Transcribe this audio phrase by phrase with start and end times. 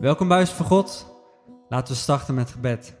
[0.00, 1.06] Welkom bij Huis van God.
[1.68, 2.96] Laten we starten met gebed.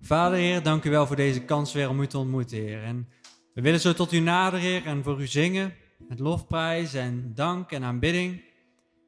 [0.00, 2.82] Vader Heer, dank u wel voor deze kans weer om u te ontmoeten, Heer.
[2.82, 3.08] En
[3.54, 5.74] we willen zo tot u naderen, Heer, en voor u zingen
[6.08, 8.42] met lofprijs en dank en aanbidding.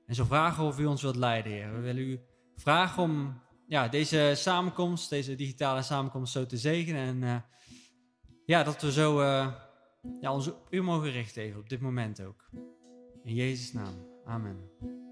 [0.06, 1.74] En zo vragen of u ons wilt leiden, Heer.
[1.74, 2.20] We willen u
[2.56, 7.06] vragen om ja, deze samenkomst, deze digitale samenkomst zo te zegenen.
[7.06, 7.36] En eh,
[8.46, 9.52] ja, dat we zo eh,
[10.20, 12.50] ja, ons op u mogen richten op dit moment ook.
[13.22, 13.94] In Jezus' naam.
[14.24, 15.03] Amen.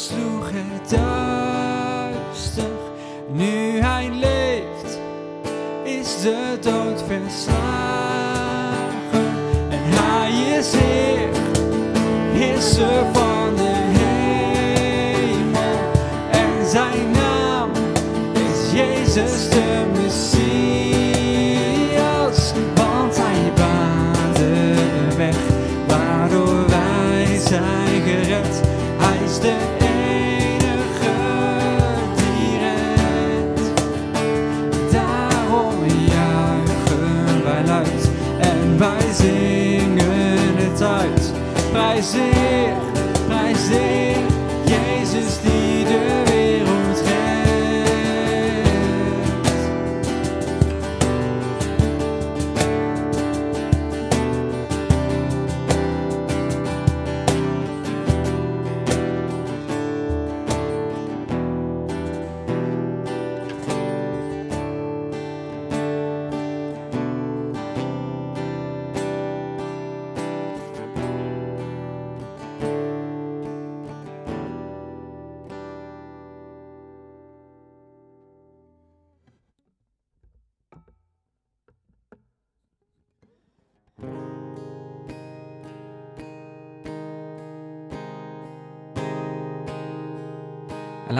[0.00, 2.70] Versloeg het duister.
[3.28, 4.98] Nu hij leeft,
[5.84, 7.68] is de dood verslagen.
[9.70, 11.28] En hij is Heer,
[12.32, 13.29] Heerser van
[39.10, 41.32] en wij zingen het uit.
[43.26, 43.68] Prijs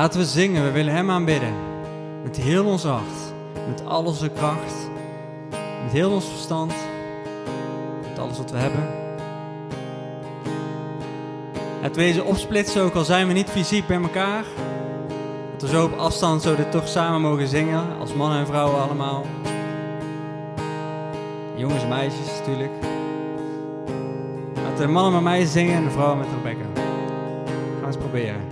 [0.00, 1.55] laten we zingen, we willen Hem aanbidden.
[2.23, 3.32] Met heel ons hart,
[3.69, 4.91] met al onze kracht,
[5.85, 6.73] met heel ons verstand,
[8.08, 8.88] met alles wat we hebben.
[11.81, 14.44] Het wezen opsplitsen, ook al zijn we niet fysiek bij elkaar.
[15.53, 19.25] Dat we zo op afstand zo toch samen mogen zingen, als mannen en vrouwen allemaal.
[21.56, 22.72] Jongens en meisjes natuurlijk.
[24.55, 26.65] Laten de mannen met mij zingen en de vrouwen met Rebecca.
[26.75, 28.50] Gaan we eens proberen.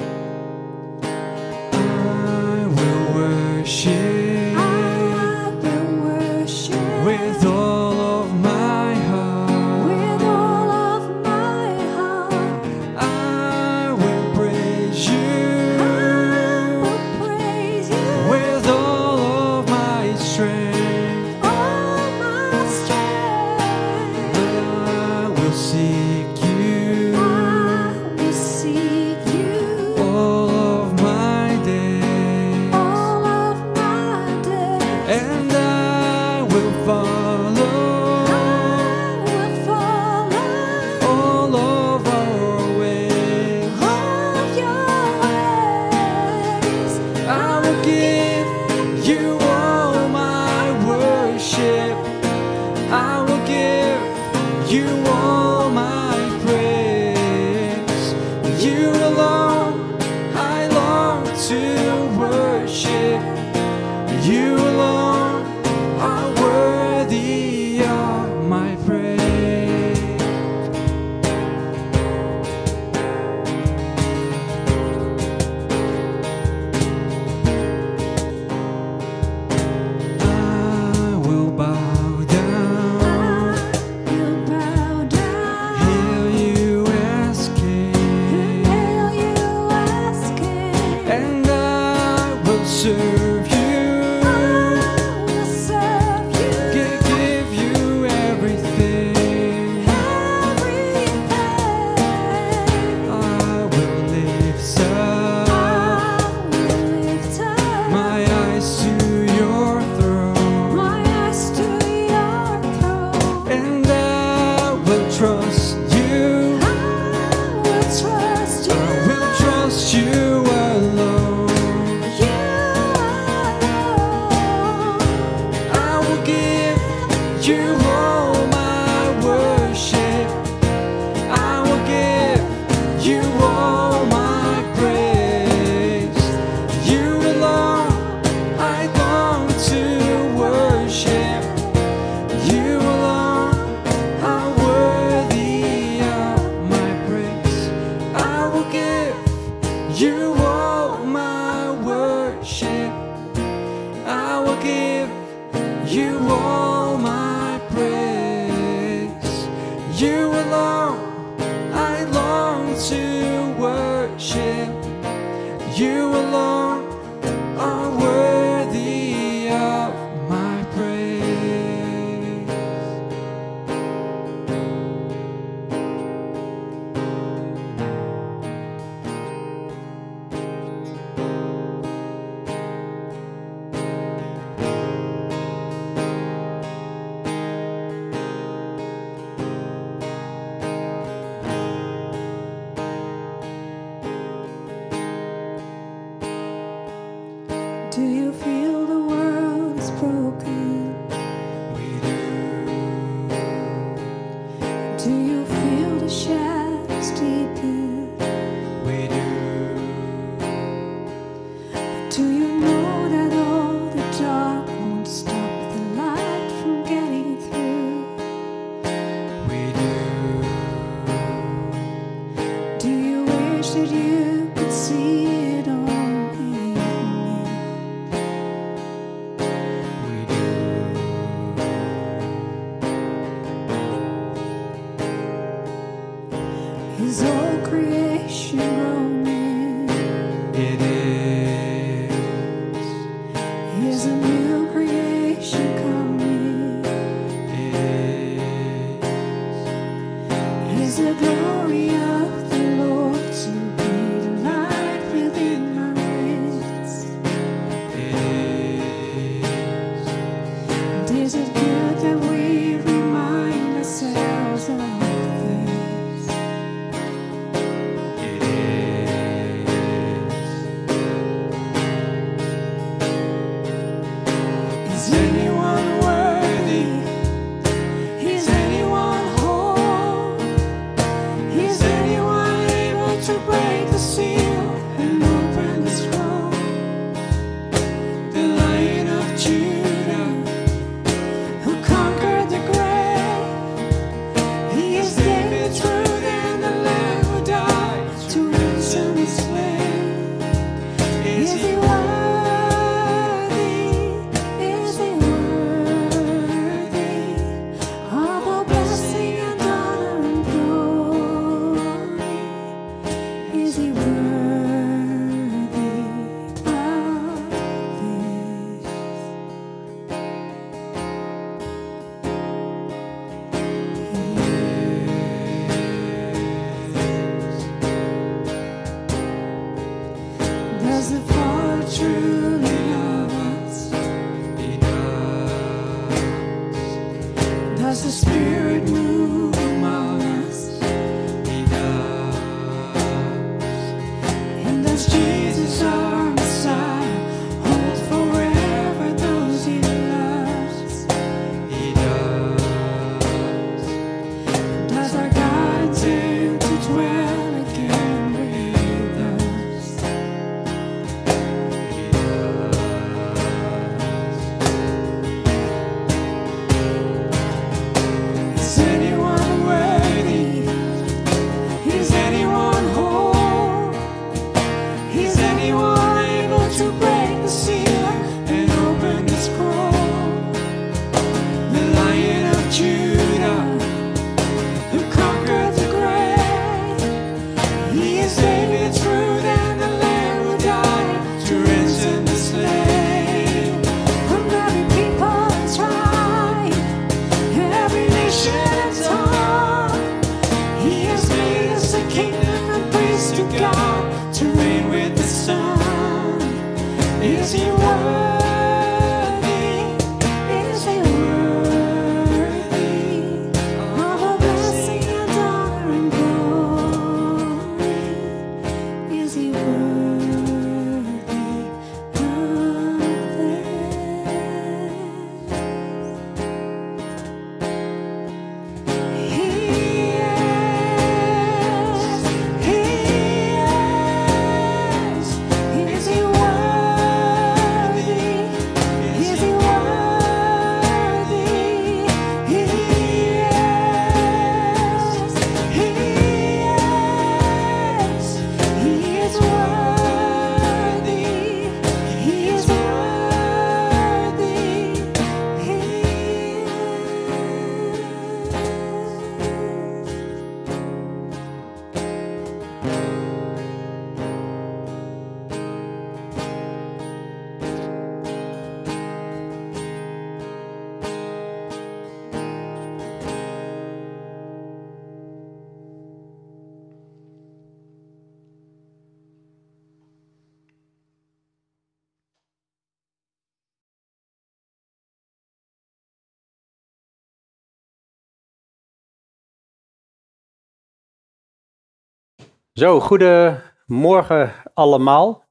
[492.78, 495.44] Zo, goedemorgen allemaal.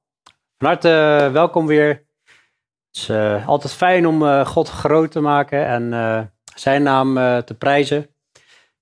[0.58, 1.88] Van harte eh, welkom weer.
[1.88, 7.14] Het is eh, altijd fijn om eh, God groot te maken en zijn naam
[7.46, 7.98] te prijzen.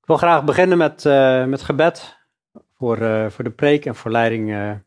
[0.01, 1.03] Ik wil graag beginnen met,
[1.49, 2.17] met gebed
[2.77, 2.97] voor,
[3.31, 4.79] voor de preek en voor leiding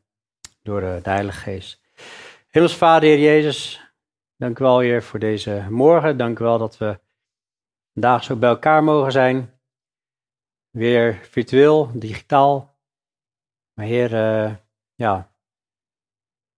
[0.62, 1.80] door de Heilige Geest.
[2.48, 3.80] Hemels Vader, Heer Jezus,
[4.36, 6.16] dank u wel Heer voor deze morgen.
[6.16, 6.98] Dank u wel dat we
[7.92, 9.52] vandaag zo bij elkaar mogen zijn.
[10.70, 12.76] Weer virtueel, digitaal.
[13.78, 14.54] Maar Heer, eh,
[14.94, 15.32] ja,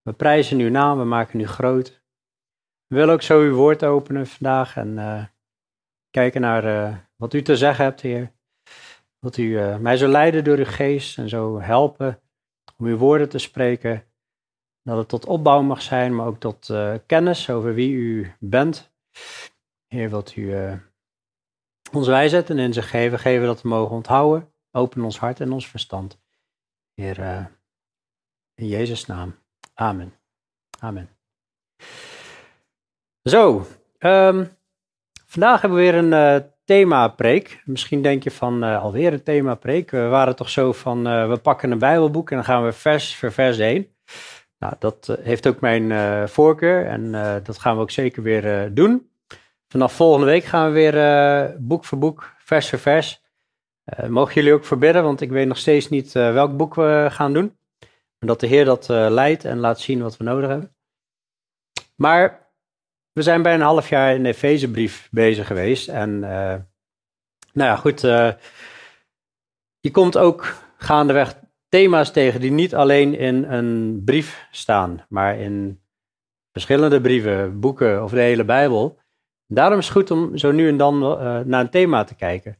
[0.02, 2.02] we prijzen uw naam, we maken u groot.
[2.86, 5.24] We willen ook zo uw woord openen vandaag en eh,
[6.10, 8.32] kijken naar eh, wat u te zeggen hebt, Heer.
[9.18, 12.20] Dat u mij zo leiden door uw geest en zo helpen
[12.76, 14.04] om uw woorden te spreken.
[14.82, 16.72] Dat het tot opbouw mag zijn, maar ook tot
[17.06, 18.92] kennis over wie u bent.
[19.86, 20.54] Heer, wilt u
[21.92, 24.52] ons wijsheid en inzicht geven, geven dat we mogen onthouden.
[24.70, 26.19] Open ons hart en ons verstand.
[27.00, 27.44] Eh,
[28.54, 29.34] in Jezus' naam.
[29.74, 30.12] Amen.
[30.80, 31.08] Amen.
[33.22, 33.66] Zo,
[33.98, 34.44] ehm,
[35.26, 37.62] vandaag hebben we weer een eh themapreek.
[37.64, 39.90] Misschien denk je van eh, alweer een themapreek.
[39.90, 43.32] We waren toch zo van, we pakken een bijbelboek en dan gaan we vers voor
[43.32, 43.94] vers heen.
[44.58, 49.10] Nou, dat heeft ook mijn voorkeur en dat gaan we ook zeker weer doen.
[49.68, 53.22] Vanaf volgende week gaan we weer boek voor boek, vers voor vers.
[53.90, 57.06] Eh, mogen jullie ook verbidden, want ik weet nog steeds niet eh, welk boek we
[57.10, 57.56] gaan doen.
[58.18, 60.74] Maar dat de Heer dat eh, leidt en laat zien wat we nodig hebben.
[61.96, 62.50] Maar
[63.12, 65.88] we zijn bijna een half jaar in de Efezebrief bezig geweest.
[65.88, 66.20] En
[67.52, 68.00] nou ja, goed.
[69.80, 71.34] je komt ook gaandeweg
[71.68, 75.80] thema's tegen die niet alleen in een brief staan, maar in
[76.52, 78.98] verschillende brieven, boeken of de hele Bijbel.
[79.46, 80.98] Daarom is het goed om zo nu en dan
[81.46, 82.58] naar een thema te kijken.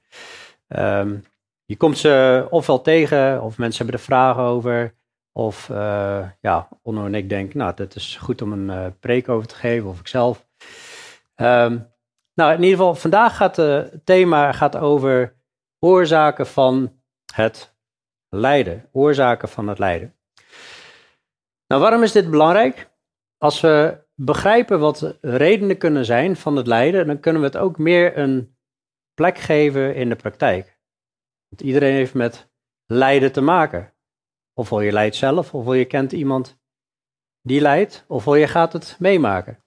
[0.71, 1.17] Ehm,
[1.65, 4.95] je komt ze ofwel tegen, of mensen hebben er vragen over.
[5.33, 9.29] Of eh, ja, Onno en ik denken, nou, het is goed om een eh, preek
[9.29, 10.47] over te geven, of ikzelf.
[11.35, 11.79] Ehm
[12.35, 15.37] nou, in ieder geval, vandaag gaat het thema gaat over
[15.79, 16.93] oorzaken van
[17.35, 17.75] het
[18.29, 18.89] lijden.
[18.93, 20.15] Oorzaken van het lijden.
[21.67, 22.91] Nou, waarom is dit belangrijk?
[23.39, 27.79] Als we begrijpen wat redenen kunnen zijn van het lijden, dan kunnen we het ook
[27.79, 28.57] meer een
[29.21, 30.79] plek geven in de praktijk.
[31.49, 32.51] Want iedereen heeft met
[32.87, 33.95] lijden te maken.
[34.55, 36.59] Ofwel je lijdt zelf, ofwel je kent iemand
[37.43, 39.65] die lijdt, ofwel je gaat het meemaken.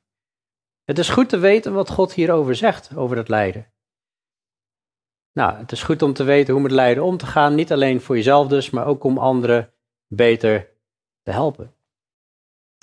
[0.84, 3.74] Het is goed te weten wat God hierover zegt, over het lijden.
[5.32, 8.02] Nou, het is goed om te weten hoe met lijden om te gaan, niet alleen
[8.02, 9.74] voor jezelf dus, maar ook om anderen
[10.08, 10.70] beter
[11.22, 11.76] te helpen.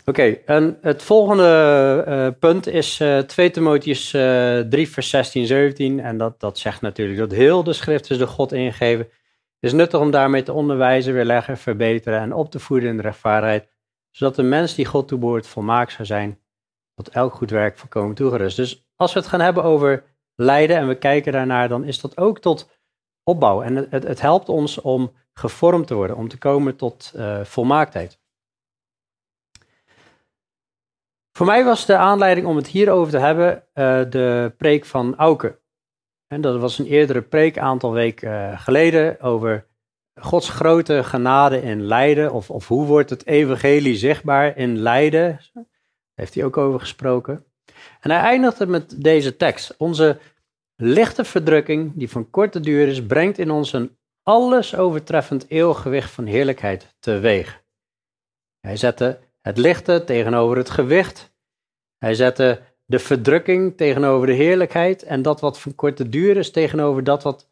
[0.05, 6.01] Oké, en het volgende eh, punt is eh 2 Timotheus eh 3 vers 16, 17.
[6.01, 9.05] En dat, dat zegt natuurlijk dat heel de schrift is door God ingegeven.
[9.05, 13.03] Het is nuttig om daarmee te onderwijzen, weerleggen, verbeteren en op te voeden in de
[13.03, 13.69] rechtvaardigheid.
[14.11, 16.39] Zodat de mens die God toebehoort volmaakt zou zijn,
[16.95, 18.57] tot elk goed werk volkomen toegerust.
[18.57, 22.17] Dus als we het gaan hebben over lijden en we kijken daarnaar, dan is dat
[22.17, 22.71] ook tot
[23.23, 23.63] opbouw.
[23.63, 28.20] En het, het, helpt ons om gevormd te worden, om te komen tot eh, volmaaktheid.
[31.33, 35.59] Voor mij was de aanleiding om het hierover te hebben eh, de preek van Auke.
[36.27, 39.67] En dat was een eerdere preek, een aantal weken eh, geleden, over
[40.15, 42.33] Gods grote genade in lijden.
[42.33, 45.41] Of, of hoe wordt het evangelie zichtbaar in lijden?
[45.53, 45.65] Daar
[46.15, 47.45] heeft hij ook over gesproken.
[48.01, 49.75] En hij eindigde met deze tekst.
[49.79, 50.19] Onze
[50.77, 56.27] lichte verdrukking, die van korte duur is, brengt in ons een alles overtreffend eeuwgewicht van
[56.27, 57.63] heerlijkheid teweeg.
[58.61, 61.33] Hij zette het lichte tegenover het gewicht.
[61.99, 65.03] Hij zette de verdrukking tegenover de heerlijkheid.
[65.03, 67.51] En dat wat van korte duur is tegenover dat wat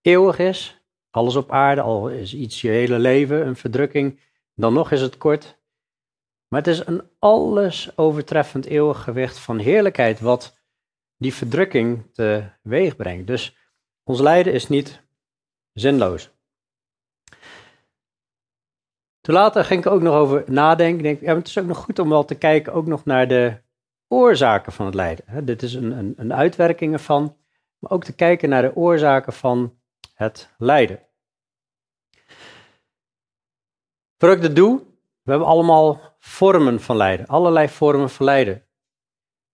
[0.00, 0.82] eeuwig is.
[1.10, 4.20] Alles op aarde, al is iets je hele leven een verdrukking,
[4.54, 5.58] dan nog is het kort.
[6.48, 10.58] Maar het is een alles overtreffend eeuwig gewicht van heerlijkheid wat
[11.16, 13.26] die verdrukking teweeg brengt.
[13.26, 13.56] Dus
[14.02, 15.02] ons lijden is niet
[15.72, 16.33] zinloos.
[19.24, 21.02] Toen later ging ik ook nog over nadenken.
[21.02, 23.56] Denk, ja, het is ook nog goed om wel te kijken ook nog naar de
[24.08, 25.44] oorzaken van het lijden.
[25.46, 27.36] Dit is een, een, een uitwerking ervan,
[27.78, 29.78] maar ook te kijken naar de oorzaken van
[30.14, 31.00] het lijden.
[34.18, 34.78] Voor ik dat doe,
[35.22, 38.66] we hebben allemaal vormen van lijden, allerlei vormen van lijden.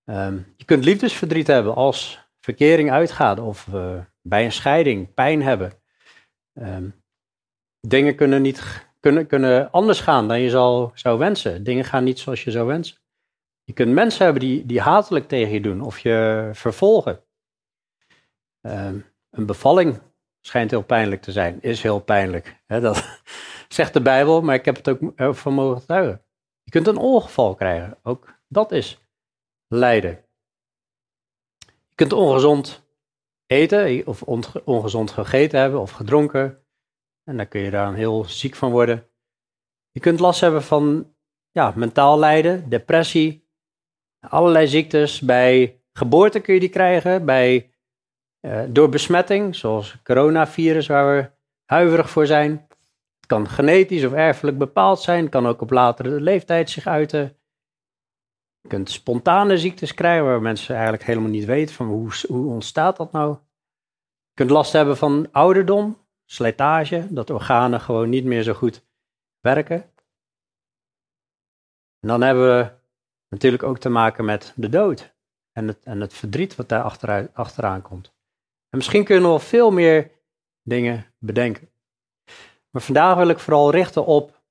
[0.05, 5.73] Ehm, je kunt liefdesverdriet hebben als verkering uitgaat of eh, bij een scheiding pijn hebben.
[6.55, 6.89] Ehm,
[7.81, 11.65] dingen kunnen, niet, kunnen, kunnen anders gaan dan je zal, zou wensen.
[11.65, 12.97] Dingen gaan niet zoals je zou wensen.
[13.65, 17.25] Je kunt mensen hebben die, die hatelijk tegen je doen of je vervolgen.
[18.61, 18.99] Ehm,
[19.31, 20.01] een bevalling
[20.41, 22.63] schijnt heel pijnlijk te zijn, is heel pijnlijk.
[22.67, 23.21] Dat,
[23.69, 26.23] zegt de Bijbel, maar ik heb het ook eh, van mogen getuigen.
[26.63, 29.01] Je kunt een ongeval krijgen, ook dat is
[29.69, 30.25] lijden.
[31.67, 32.89] Je kunt ongezond
[33.47, 36.60] eten of onge- ongezond gegeten hebben of gedronken.
[37.25, 39.11] En dan kun je daar heel ziek van worden.
[39.91, 41.15] Je kunt last hebben van
[41.51, 43.49] ja, mentaal lijden, depressie,
[44.21, 45.21] allerlei ziektes.
[45.21, 47.71] Bij geboorte kun je die krijgen, bij,
[48.41, 51.31] eh, door besmetting, zoals coronavirus, waar we
[51.65, 52.51] huiverig voor zijn.
[53.17, 57.37] Het kan genetisch of erfelijk bepaald zijn, kan ook op latere leeftijd zich uiten.
[58.61, 62.97] Je kunt spontane ziektes krijgen, waar mensen eigenlijk helemaal niet weten van hoe, hoe ontstaat
[62.97, 63.31] dat nou.
[64.29, 65.99] Je kunt last hebben van ouderdom,
[66.31, 68.85] slijtage, dat organen gewoon niet meer zo goed
[69.41, 69.83] werken.
[72.01, 72.73] En dan hebben we
[73.29, 75.15] natuurlijk ook te maken met de dood
[75.53, 78.07] en het, en het verdriet wat daar achteruit, achteraan komt.
[78.69, 80.11] En misschien kunnen we nog veel meer
[80.63, 81.71] dingen bedenken.
[82.71, 84.43] Maar vandaag wil ik vooral richten op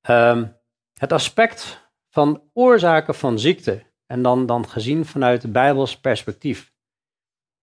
[0.00, 0.46] ehm,
[0.98, 3.82] het aspect van oorzaken van ziekte.
[4.06, 6.74] En dan, dan gezien vanuit het Bijbels perspectief.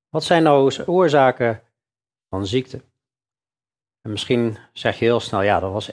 [0.09, 1.61] Wat zijn nou oorzaken
[2.29, 2.81] van ziekte?
[4.01, 5.91] En misschien zeg je heel snel, ja, dat was,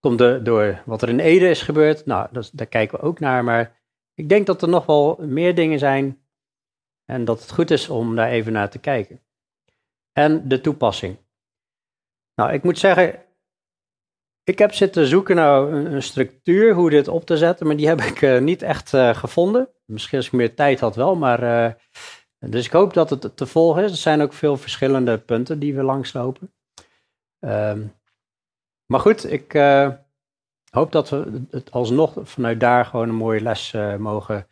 [0.00, 2.06] komt de, door wat er in Ede is gebeurd.
[2.06, 3.44] Nou, dat, daar kijken we ook naar.
[3.44, 3.80] Maar
[4.14, 6.20] ik denk dat er nog wel meer dingen zijn.
[7.04, 9.20] En dat het goed is om daar even naar te kijken.
[10.12, 11.16] En de toepassing.
[12.34, 13.26] Nou, ik moet zeggen,
[14.44, 18.00] ik heb zitten zoeken naar een, structuur hoe dit op te zetten, maar die heb
[18.00, 19.68] ik eh, niet echt eh, gevonden.
[19.84, 21.72] Misschien als ik meer tijd had wel, maar eh,
[22.48, 23.90] dus ik hoop dat het te volgen is.
[23.90, 26.52] Er zijn ook veel verschillende punten die we langslopen.
[27.38, 27.86] Ehm,
[28.86, 29.90] maar goed, ik eh,
[30.70, 34.46] hoop dat we het alsnog vanuit daar gewoon een mooie les eh, mogen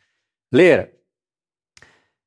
[0.48, 0.88] leren.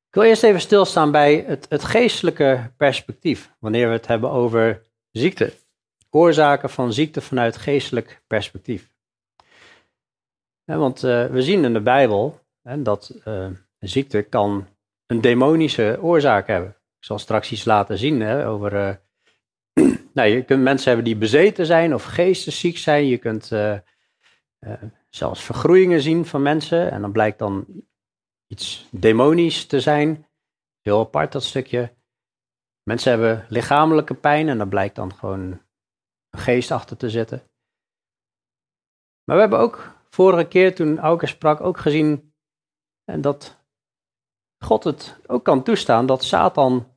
[0.08, 4.82] Ik wil eerst even stilstaan bij het, het geestelijke perspectief, wanneer we het hebben over
[5.10, 5.52] ziekte.
[6.10, 8.90] Oorzaken van ziekte vanuit geestelijk perspectief.
[10.64, 13.14] Want eh, we zien in de Bijbel hè, dat
[13.78, 14.66] ziekte kan
[15.08, 16.70] een demonische oorzaak hebben.
[16.70, 18.74] Ik zal straks iets laten zien hè, over.
[18.76, 18.96] eh,
[20.14, 23.06] nou, je kunt mensen hebben die bezeten zijn of geestesziek zijn.
[23.06, 23.74] Je kunt eh,
[24.58, 26.90] eh, zelfs vergroeien zien van mensen.
[26.90, 27.66] En dan blijkt dan
[28.46, 30.26] iets demonisch te zijn.
[30.80, 31.96] Heel apart dat stukje.
[32.82, 35.40] Mensen hebben lichamelijke pijn en dan blijkt dan gewoon
[36.30, 37.42] een geest achter te zitten.
[39.24, 42.34] Maar we hebben ook vorige keer toen Auke sprak ook gezien
[43.04, 43.57] en dat
[44.58, 46.96] God het ook kan toestaan dat Satan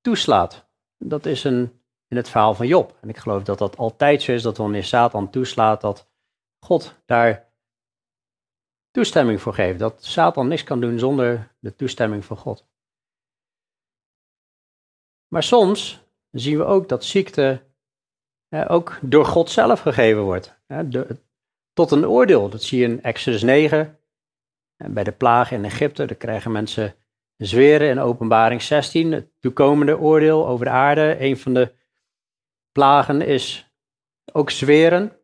[0.00, 0.68] toeslaat.
[0.98, 2.96] Dat is een, in het verhaal van Job.
[3.00, 6.08] En ik geloof dat dat altijd zo is, dat wanneer Satan toeslaat, dat
[6.64, 7.52] God daar
[8.90, 9.78] toestemming voor geeft.
[9.78, 12.68] Dat Satan niks kan doen zonder de toestemming van God.
[15.28, 17.62] Maar soms zien we ook dat ziekte
[18.68, 20.58] ook door God zelf gegeven wordt.
[21.72, 22.48] Tot een oordeel.
[22.48, 23.99] Dat zie je in Exodus 9.
[24.82, 26.94] En bij de plagen in Egypte, daar krijgen mensen
[27.36, 29.12] zweren in openbaring 16.
[29.12, 31.16] Het toekomende oordeel over de aarde.
[31.20, 31.74] Een van de
[32.72, 33.72] plagen is
[34.32, 35.20] ook zweren.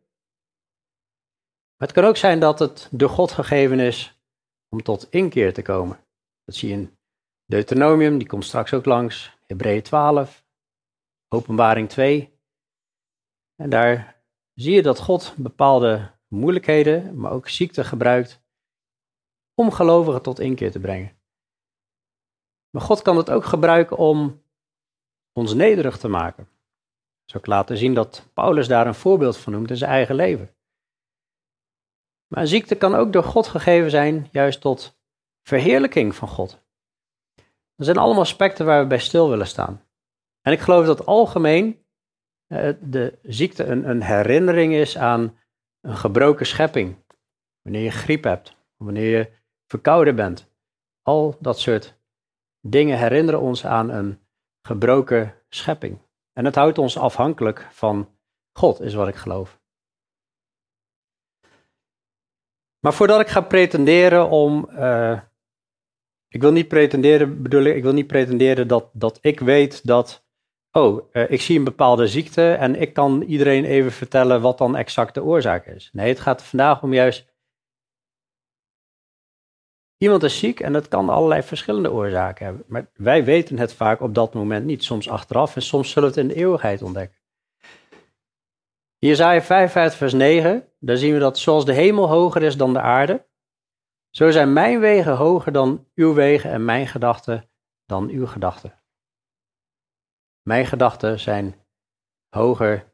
[1.75, 4.21] Het kan ook zijn dat het door God gegeven is
[4.69, 5.99] om tot inkeer te komen.
[6.43, 6.97] Dat zie je in
[7.45, 9.37] Deuteronomium, die komt straks ook langs.
[9.45, 10.45] Hebreeën 12,
[11.27, 12.39] Openbaring 2.
[13.55, 18.45] En daar zie je dat God bepaalde moeilijkheden, maar ook ziekte gebruikt
[19.59, 21.17] om gelovigen tot inkeer te brengen.
[22.69, 24.43] Maar God kan het ook gebruiken om
[25.33, 26.49] ons nederig te maken.
[27.25, 30.55] Zo laten zien dat Paulus daar een voorbeeld van noemt in zijn eigen leven.
[32.27, 34.99] Maar een ziekte kan ook door God gegeven zijn, juist tot
[35.41, 36.65] verheerlijking van God.
[37.75, 39.83] Dat zijn allemaal aspecten waar we bij stil willen staan.
[40.41, 41.85] En ik geloof dat algemeen
[42.47, 45.37] eh, de ziekte een, een herinnering is aan
[45.81, 46.95] een gebroken schepping.
[47.61, 49.35] Wanneer je griep hebt, wanneer je
[49.67, 50.51] verkouden bent.
[51.01, 51.99] Al dat soort
[52.61, 54.19] dingen herinneren ons aan een
[54.61, 56.01] gebroken schepping.
[56.33, 58.17] En het houdt ons afhankelijk van
[58.51, 59.59] God, is wat ik geloof.
[62.79, 64.69] Maar voordat ik ga pretenderen om.
[64.69, 65.21] eh,
[66.27, 70.25] ik wil niet pretenderen, bedoel ik, ik wil niet pretenderen dat, dat ik weet dat.
[70.71, 74.75] Oh, eh, ik zie een bepaalde ziekte en ik kan iedereen even vertellen wat dan
[74.75, 75.89] exact de oorzaak is.
[75.93, 77.35] Nee, het gaat vandaag om juist.
[79.97, 82.63] Iemand is ziek en dat kan allerlei verschillende oorzaken hebben.
[82.67, 84.83] Maar wij weten het vaak op dat moment niet.
[84.83, 87.17] Soms achteraf en soms zullen we het in de eeuwigheid ontdekken.
[88.97, 92.81] Jezaja 55 vers 9, daar zien we dat zoals de hemel hoger is dan de
[92.81, 93.27] aarde,
[94.09, 97.49] zo zijn mijn wegen hoger dan uw wegen en mijn gedachten
[97.85, 98.81] dan uw gedachten.
[100.41, 101.65] Mijn gedachten zijn
[102.29, 102.93] hoger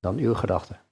[0.00, 0.85] dan uw gedachten.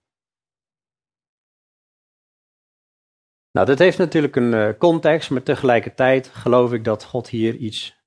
[3.54, 8.04] Nou, dit heeft natuurlijk een eh, context, maar tegelijkertijd geloof ik dat God hier iets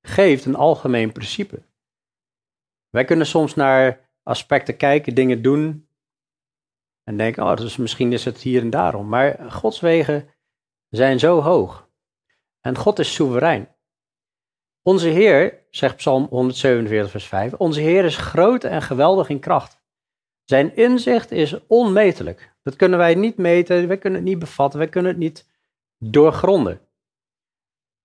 [0.00, 1.62] geeft, een algemeen principe.
[2.90, 5.88] Wij kunnen soms naar aspecten kijken, dingen doen
[7.04, 9.08] en denken, oh, dus misschien is het hier en daarom.
[9.08, 10.34] Maar Gods wegen
[10.88, 11.90] zijn zo hoog
[12.60, 13.76] en God is soeverein.
[14.82, 19.80] Onze Heer, zegt Psalm 147, vers 5, onze Heer is groot en geweldig in kracht.
[20.50, 22.54] Zijn inzicht is onmetelijk.
[22.62, 25.48] Dat kunnen wij niet meten, wij kunnen het niet bevatten, wij kunnen het niet
[25.98, 26.80] doorgronden.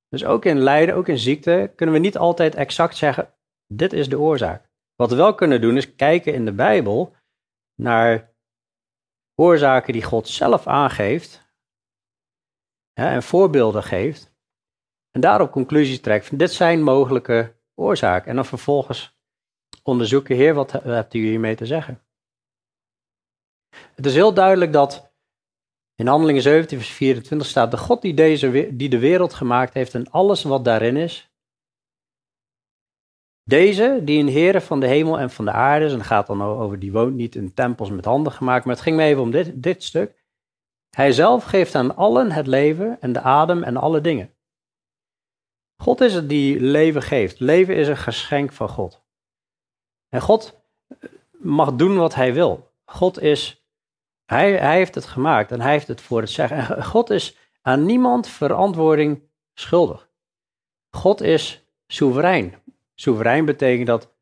[0.09, 3.33] Dus ook in lijden, ook in ziekte, kunnen we niet altijd exact zeggen,
[3.67, 4.69] dit is de oorzaak.
[4.95, 7.15] Wat we wel kunnen doen, is kijken in de Bijbel
[7.75, 8.33] naar
[9.35, 11.55] oorzaken die God zelf aangeeft
[12.93, 14.35] en voorbeelden geeft.
[15.11, 18.29] En daarop conclusies trekt van dit zijn mogelijke oorzaken.
[18.29, 19.17] En dan vervolgens
[19.83, 22.01] onderzoeken, Heer, wat hebt u hiermee te zeggen?
[23.95, 25.11] Het is heel duidelijk dat
[25.95, 29.93] in Handelingen 17, vers 24 staat: De God die, deze, die de wereld gemaakt heeft
[29.93, 31.31] en alles wat daarin is.
[33.43, 36.27] Deze, die een Heer van de hemel en van de aarde is, en het gaat
[36.27, 39.21] dan over, die woont niet in tempels met handen gemaakt, maar het ging me even
[39.21, 40.23] om dit, dit stuk.
[40.89, 44.33] Hij zelf geeft aan allen het leven en de adem en alle dingen.
[45.77, 47.39] God is het die leven geeft.
[47.39, 49.03] Leven is een geschenk van God.
[50.09, 50.61] En God
[51.31, 52.71] mag doen wat hij wil.
[52.85, 53.62] God is,
[54.33, 56.57] hij, hij heeft het gemaakt en hij heeft het voor het zeggen.
[56.57, 59.21] En God is aan niemand verantwoording
[59.53, 60.09] schuldig.
[60.89, 62.55] God is soeverein.
[62.95, 64.13] Soeverein betekent dat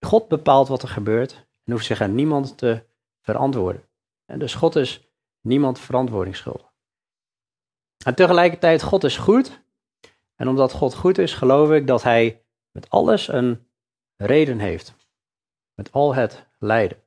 [0.00, 2.84] God bepaalt wat er gebeurt en hoeft zich aan niemand te
[3.20, 3.88] verantwoorden.
[4.24, 5.08] En dus God is
[5.40, 6.72] niemand verantwoording schuldig.
[8.04, 9.62] En tegelijkertijd, God is goed
[10.34, 13.66] en omdat God goed is, geloof ik dat Hij met alles een
[14.16, 14.94] reden heeft.
[15.74, 17.02] Met al het lijden.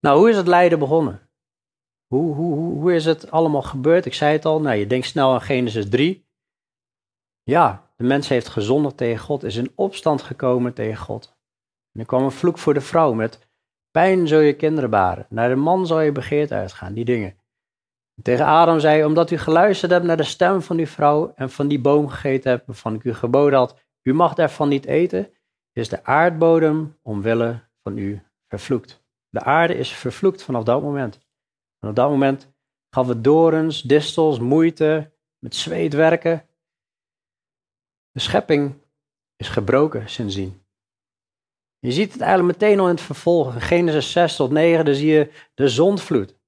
[0.00, 1.30] Nou, hoe is het lijden begonnen?
[2.06, 4.06] Hoe, hoe, hoe is het allemaal gebeurd?
[4.06, 6.26] Ik zei het al, nou, je denkt snel aan Genesis 3.
[7.42, 11.36] Ja, de mens heeft gezondigd tegen God, is in opstand gekomen tegen God.
[11.92, 13.48] En er kwam een vloek voor de vrouw met
[13.90, 15.26] pijn zul je kinderen baren.
[15.28, 17.36] Naar de man zal je begeerd uitgaan, die dingen.
[18.22, 21.68] Tegen Adam zei, omdat u geluisterd hebt naar de stem van uw vrouw en van
[21.68, 25.32] die boom gegeten hebt waarvan ik u geboden had, u mag daarvan niet eten,
[25.72, 29.06] is de aardbodem omwille van u vervloekt.
[29.28, 31.18] De aarde is vervloekt vanaf dat moment.
[31.80, 32.48] Vanaf dat moment
[32.90, 36.46] gaf het dorens, distels, moeite, met zweet werken.
[38.10, 38.74] De schepping
[39.36, 40.62] is gebroken sindsdien.
[41.78, 43.66] Je ziet het eigenlijk meteen al in het vervolg.
[43.66, 46.38] Genesis 6 tot 9, dan zie je de zondvloed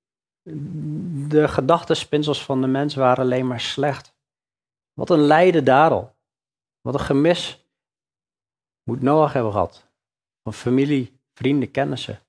[1.29, 4.15] de gedachtenspinsels van de mens waren alleen maar slecht.
[4.93, 6.17] Wat een lijden daar al.
[6.81, 7.65] Wat een gemis
[8.83, 9.89] moet Noach hebben gehad.
[10.43, 12.21] Van familie, vrienden, kennissen.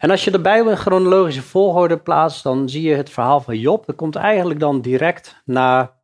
[0.00, 3.58] En als je de Bijbel in chronologische volgorde plaatst, dan zie je het verhaal van
[3.58, 3.86] Job.
[3.86, 6.00] Dat komt eigenlijk dan direct na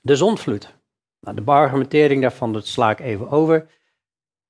[0.00, 0.78] de zondvloed.
[1.20, 3.70] Nou, de argumentering daarvan dat sla ik even over.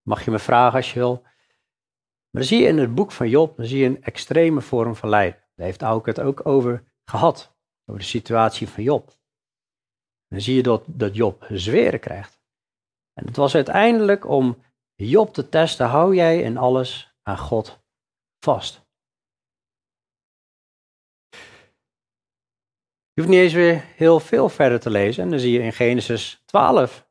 [0.02, 1.20] Mag je me vragen als je wil.
[1.22, 1.32] Maar
[2.30, 5.08] dan zie je in het boek van Job, dan zie je een extreme vorm van
[5.08, 5.40] lijden.
[5.54, 9.12] Daar heeft ook het ook over gehad, over de situatie van Job.
[10.28, 12.40] Dan zie je dat, dat Job zweren krijgt.
[13.12, 14.62] En het was uiteindelijk om
[14.94, 17.84] Job te testen, hou jij in alles aan God
[18.40, 18.84] vast.
[23.12, 25.22] Je hoeft niet eens weer heel veel verder te lezen.
[25.22, 27.08] En dan zie je in Genesis 12.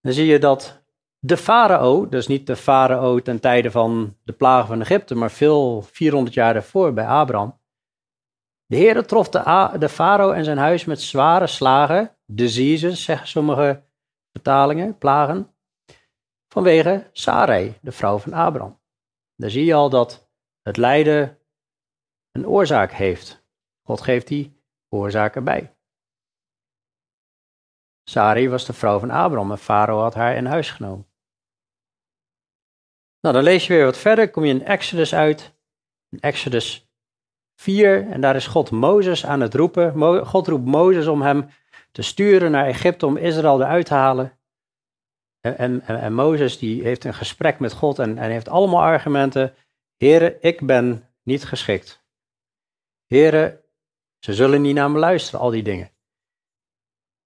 [0.00, 0.82] Dan zie je dat
[1.18, 5.82] de farao, dus niet de farao ten tijde van de plagen van Egypte, maar veel
[5.82, 7.60] 400 jaar daarvoor bij Abraham.
[8.66, 13.84] De Heer trof de, de farao en zijn huis met zware slagen, diseases, zeggen sommige
[14.32, 15.54] vertalingen, plagen,
[16.48, 18.77] vanwege Sarai, de vrouw van Abraham.
[19.38, 20.30] Daar zie je al dat
[20.62, 21.38] het lijden
[22.30, 23.44] een oorzaak heeft.
[23.82, 25.76] God geeft die oorzaak erbij.
[28.04, 31.06] Sarai was de vrouw van Abraham en Farao had haar in huis genomen.
[33.20, 35.54] Nou, dan lees je weer wat verder, kom je in Exodus uit,
[36.20, 36.90] Exodus
[37.54, 40.26] 4, en daar is God Mozes aan het roepen.
[40.26, 41.50] God roept Mozes om hem
[41.92, 44.37] te sturen naar Egypte om Israël eruit te halen.
[45.40, 49.54] En, en, en Mozes die heeft een gesprek met God en, en heeft allemaal argumenten.
[49.96, 52.04] Heren, ik ben niet geschikt.
[53.06, 53.60] Heren,
[54.18, 55.90] ze zullen niet naar me luisteren, al die dingen.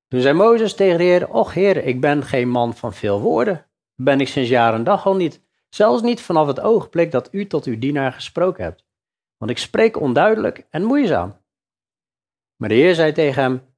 [0.09, 3.67] Toen zei Mozes tegen de Heer, och Heer, ik ben geen man van veel woorden.
[3.95, 5.43] Ben ik sinds jaren en dag al niet.
[5.69, 8.85] Zelfs niet vanaf het ogenblik dat u tot uw dienaar gesproken hebt.
[9.37, 11.41] Want ik spreek onduidelijk en moeizaam.
[12.57, 13.75] Maar de Heer zei tegen hem,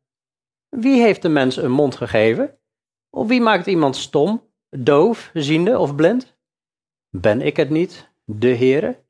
[0.69, 2.59] wie heeft de mens een mond gegeven?
[3.15, 6.37] Of wie maakt iemand stom, doof, ziende of blind?
[7.11, 9.05] Ben ik het niet, de Heere?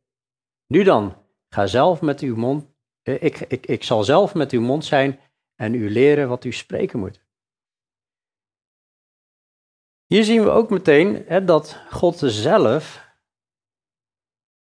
[0.67, 1.17] Nu dan,
[1.49, 2.67] ga zelf met uw mond,
[3.03, 5.21] eh, ik, ik, ik zal zelf met uw mond zijn
[5.55, 7.25] en u leren wat u spreken moet.
[10.07, 13.09] Hier zien we ook meteen hè, dat God zelf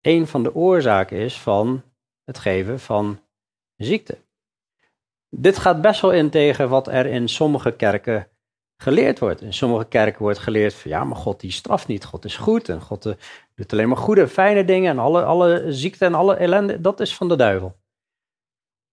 [0.01, 1.83] een van de oorzaken is van
[2.23, 3.21] het geven van
[3.75, 4.17] ziekte.
[5.29, 8.27] Dit gaat best wel in tegen wat er in sommige kerken
[8.77, 9.41] geleerd wordt.
[9.41, 12.69] In sommige kerken wordt geleerd van ja, maar God die straft niet, God is goed
[12.69, 13.13] en God eh,
[13.55, 17.15] doet alleen maar goede, fijne dingen en alle, alle ziekte en alle ellende, dat is
[17.15, 17.75] van de duivel.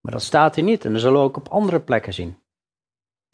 [0.00, 2.38] Maar dat staat hier niet en dat zullen we ook op andere plekken zien.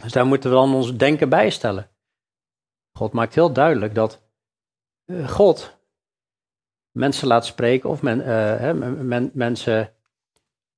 [0.02, 1.90] Dus daar moeten we dan ons denken bijstellen.
[2.92, 4.22] God maakt heel duidelijk dat
[5.04, 5.78] eh, God
[6.90, 9.94] mensen laat spreken of men, eh, men, mensen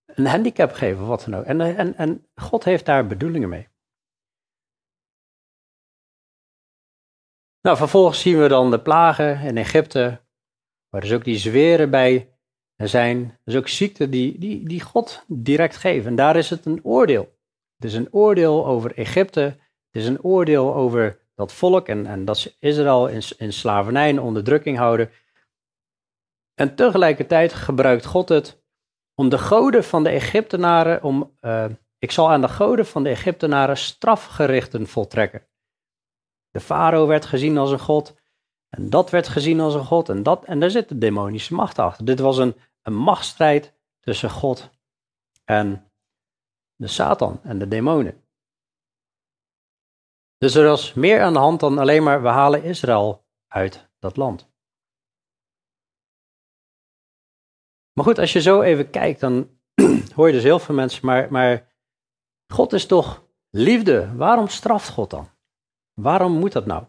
[0.07, 1.45] een handicap geven wat dan ook.
[1.45, 3.69] En, en, en God heeft daar bedoelingen mee.
[7.61, 10.21] Nou, vervolgens zien we dan de plagen in Egypte,
[10.89, 12.29] waar dus ook die zweren bij
[12.77, 13.39] zijn.
[13.45, 16.07] Dus ook ziekten die, die, die God direct geeft.
[16.07, 17.37] En daar is het een oordeel.
[17.77, 19.41] Het is een oordeel over Egypte.
[19.41, 24.09] Het is een oordeel over dat volk en, en dat ze Israël in, in slavernij
[24.09, 25.11] en onderdrukking houden.
[26.55, 28.63] En tegelijkertijd gebruikt God het
[29.15, 31.65] om de goden van de Egyptenaren, om, uh,
[31.99, 35.47] ik zal aan de goden van de Egyptenaren strafgerichten voltrekken.
[36.51, 38.17] De farao werd gezien als een god,
[38.69, 41.79] en dat werd gezien als een god, en, dat, en daar zit de demonische macht
[41.79, 42.05] achter.
[42.05, 44.71] Dit was een, een machtsstrijd tussen God
[45.45, 45.91] en
[46.77, 48.23] de Satan en de demonen.
[50.39, 54.17] Dus er was meer aan de hand dan alleen maar we halen Israël uit dat
[54.17, 54.51] land.
[57.93, 59.61] Maar goed, als je zo even kijkt, dan
[60.15, 61.73] hoor je dus heel veel mensen, maar, maar
[62.53, 64.17] God is toch liefde.
[64.17, 65.29] Waarom straft God dan?
[66.01, 66.85] Waarom moet dat nou?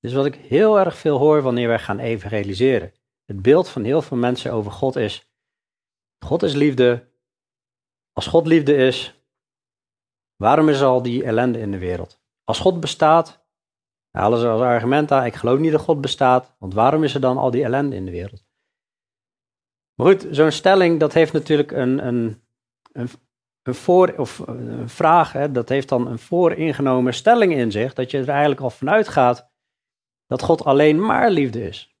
[0.00, 2.92] Dus wat ik heel erg veel hoor wanneer wij gaan evangeliseren.
[3.24, 5.30] Het beeld van heel veel mensen over God is,
[6.24, 7.12] God is liefde.
[8.12, 9.24] Als God liefde is,
[10.36, 12.20] waarom is er al die ellende in de wereld?
[12.44, 13.46] Als God bestaat,
[14.10, 17.20] halen ze als argument aan, ik geloof niet dat God bestaat, want waarom is er
[17.20, 18.44] dan al die ellende in de wereld?
[19.94, 22.42] Maar goed, zo'n stelling, dat heeft natuurlijk een, een,
[22.92, 23.08] een,
[23.64, 28.28] een of een vraag, dat heeft dan een vooringenomen stelling in zich, dat je er
[28.28, 29.52] eigenlijk al vanuit gaat
[30.26, 31.96] dat God alleen maar liefde is.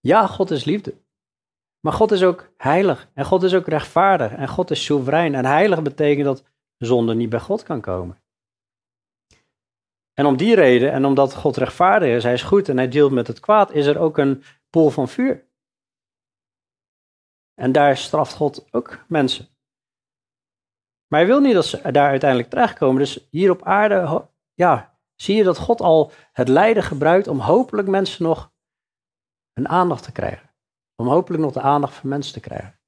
[0.00, 1.02] Ja, God is liefde.
[1.80, 5.34] Maar God is ook heilig en God is ook rechtvaardig en God is soeverein.
[5.34, 6.44] En heilig betekent dat
[6.76, 8.22] zonde niet bij God kan komen.
[10.12, 13.12] En om die reden, en omdat God rechtvaardig is, hij is goed en hij deelt
[13.12, 15.48] met het kwaad, is er ook een pool van vuur.
[17.54, 19.53] En daar straft God ook mensen.
[21.14, 22.98] Maar hij wil niet dat ze daar uiteindelijk terechtkomen.
[22.98, 27.88] Dus hier op aarde, ja, zie je dat God al het lijden gebruikt om hopelijk
[27.88, 28.52] mensen nog
[29.52, 30.54] een aandacht te krijgen.
[30.96, 32.80] Om hopelijk nog de aandacht van mensen te krijgen.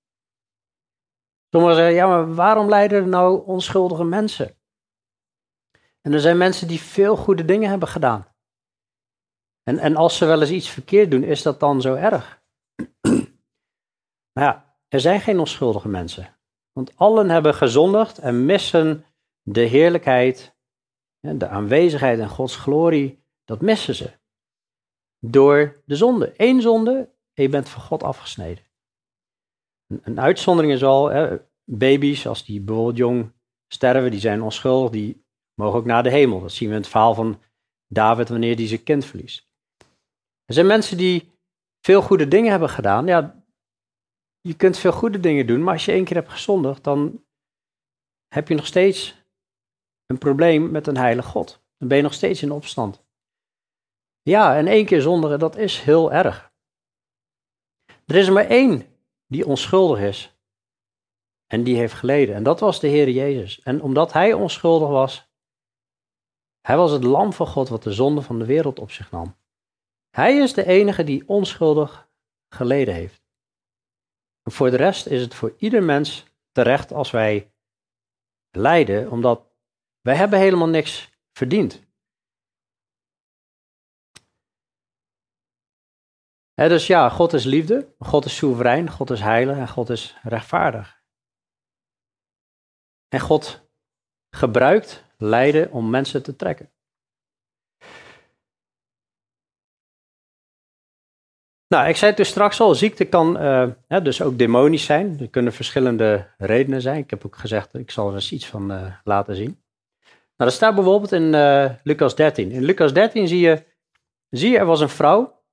[1.51, 4.59] Sommigen zeggen, ja, maar waarom lijden er nou onschuldige mensen?
[6.01, 8.27] En er zijn mensen die veel goede dingen hebben gedaan.
[9.63, 12.43] En, en als ze wel eens iets verkeerd doen, is dat dan zo erg?
[14.35, 16.36] maar ja, er zijn geen onschuldige mensen.
[16.77, 19.05] Want allen hebben gezondigd en missen
[19.43, 20.57] de heerlijkheid,
[21.21, 24.11] de aanwezigheid en Gods glorie, dat missen ze.
[25.19, 26.35] Door de zonde.
[26.37, 28.65] Eén zonde en je bent van God afgesneden.
[29.87, 33.33] Een, uitzondering is al, hè, baby's, als die bijvoorbeeld jong
[33.69, 35.25] sterven, die zijn onschuldig, die
[35.55, 36.41] mogen ook naar de hemel.
[36.41, 37.41] Dat zien we in het verhaal van
[37.87, 39.49] David wanneer hij zijn kind verliest.
[40.45, 41.33] Er zijn mensen die
[41.81, 43.07] veel goede dingen hebben gedaan.
[43.07, 43.36] Ja,
[44.47, 47.25] je kunt veel goede dingen doen, maar als je één keer hebt gezondigd, dan
[48.29, 49.25] heb je nog steeds
[50.07, 51.63] een probleem met een heilige God.
[51.79, 53.05] Dan ben je nog steeds in opstand.
[54.23, 56.53] Ja, en één keer zondigen, dat is heel erg.
[58.07, 58.87] Er is er maar één
[59.27, 60.37] die onschuldig is.
[61.47, 62.35] En die heeft geleden.
[62.35, 63.61] En dat was de Heer Jezus.
[63.61, 65.31] En omdat hij onschuldig was,
[66.61, 69.37] hij was het lam van God wat de zonde van de wereld op zich nam.
[70.11, 72.11] Hij is de enige die onschuldig
[72.49, 73.26] geleden heeft.
[74.51, 77.53] Voor de rest is het voor ieder mens terecht als wij
[78.51, 79.47] lijden, omdat
[80.01, 81.85] wij hebben helemaal niks verdiend.
[86.55, 91.03] Dus ja, God is liefde, God is soeverein, God is heilig en God is rechtvaardig.
[93.09, 93.71] En God
[94.31, 96.76] gebruikt lijden om mensen te trekken.
[101.69, 105.21] Nou, ik zei het dus straks al, ziekte kan uh, dus ook demonisch zijn.
[105.21, 106.99] Er kunnen verschillende redenen zijn.
[106.99, 109.63] Ik heb ook gezegd, ik zal er eens iets van uh, laten zien.
[110.37, 112.51] dat staat bijvoorbeeld in eh, Lucas 13.
[112.51, 113.65] In Lucas 13 zie je,
[114.31, 115.45] zie je, er was een vrouw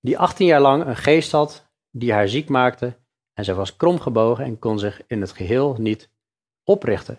[0.00, 2.96] die 18 jaar lang een geest had die haar ziek maakte.
[3.32, 6.10] En zij was kromgebogen en kon zich in het geheel niet
[6.64, 7.18] oprichten.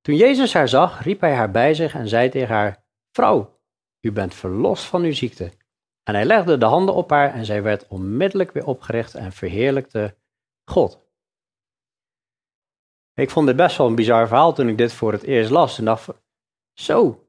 [0.00, 3.60] Toen Jezus haar zag, riep hij haar bij zich en zei tegen haar: Vrouw,
[4.00, 5.50] u bent verlost van uw ziekte.
[6.02, 10.16] En hij legde de handen op haar en zij werd onmiddellijk weer opgericht en verheerlijkte
[10.64, 11.00] God.
[13.14, 15.78] Ik vond dit best wel een bizar verhaal toen ik dit voor het eerst las.
[15.78, 16.08] En dacht,
[16.72, 17.28] zo,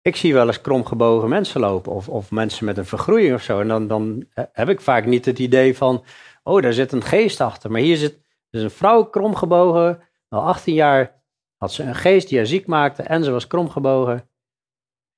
[0.00, 3.60] ik zie wel eens kromgebogen mensen lopen of, of mensen met een vergroeiing of zo.
[3.60, 6.04] En dan, dan heb ik vaak niet het idee van,
[6.42, 7.70] oh, daar zit een geest achter.
[7.70, 8.20] Maar hier zit
[8.50, 11.22] dus een vrouw kromgebogen, al 18 jaar
[11.56, 14.30] had ze een geest die haar ziek maakte en ze was kromgebogen.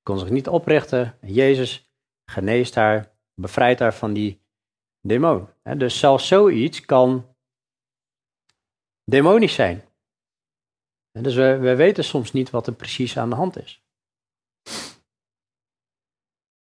[0.03, 1.17] Kon zich niet oprichten.
[1.21, 1.86] En Jezus
[2.31, 4.41] geneest haar, bevrijdt haar van die
[5.01, 5.47] demon.
[5.77, 7.35] Dus zelfs zoiets kan
[9.03, 9.83] demonisch zijn.
[11.11, 13.85] Dus we, we weten soms niet wat er precies aan de hand is.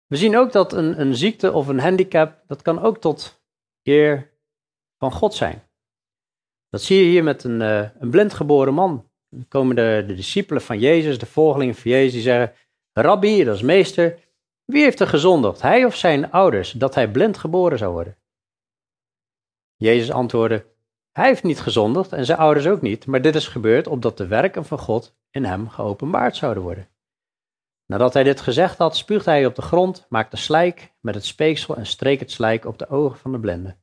[0.07, 3.43] We zien ook dat een, een ziekte of een handicap, dat kan ook tot
[3.83, 4.31] eer
[4.99, 5.63] van God zijn.
[6.69, 9.11] Dat zie je hier met een, uh, een blind geboren man.
[9.29, 12.57] Dan komen de, de discipelen van Jezus, de volgelingen van Jezus, die zeggen,
[12.93, 14.19] Rabbi, dat is meester,
[14.71, 18.17] wie heeft er gezondigd, hij of zijn ouders, dat hij blind geboren zou worden?
[19.77, 20.67] Jezus antwoordde,
[21.13, 24.27] hij heeft niet gezondigd en zijn ouders ook niet, maar dit is gebeurd opdat de
[24.27, 26.89] werken van God in hem geopenbaard zouden worden.
[27.87, 31.77] Nadat hij dit gezegd had, spuugde hij op de grond, maakte slijk met het speeksel
[31.77, 33.77] en streek het slijk op de ogen van de blinde.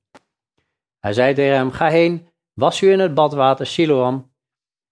[0.99, 4.35] Hij zei tegen hem, ga heen, was u in het badwater Siloam.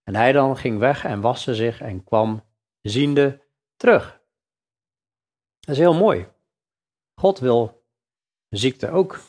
[0.03, 2.43] En hij dan ging weg en waste zich en kwam
[2.81, 3.41] ziende
[3.75, 4.21] terug.
[5.65, 6.27] Dat is heel mooi.
[7.15, 7.83] God wil
[8.49, 9.19] ziekte ook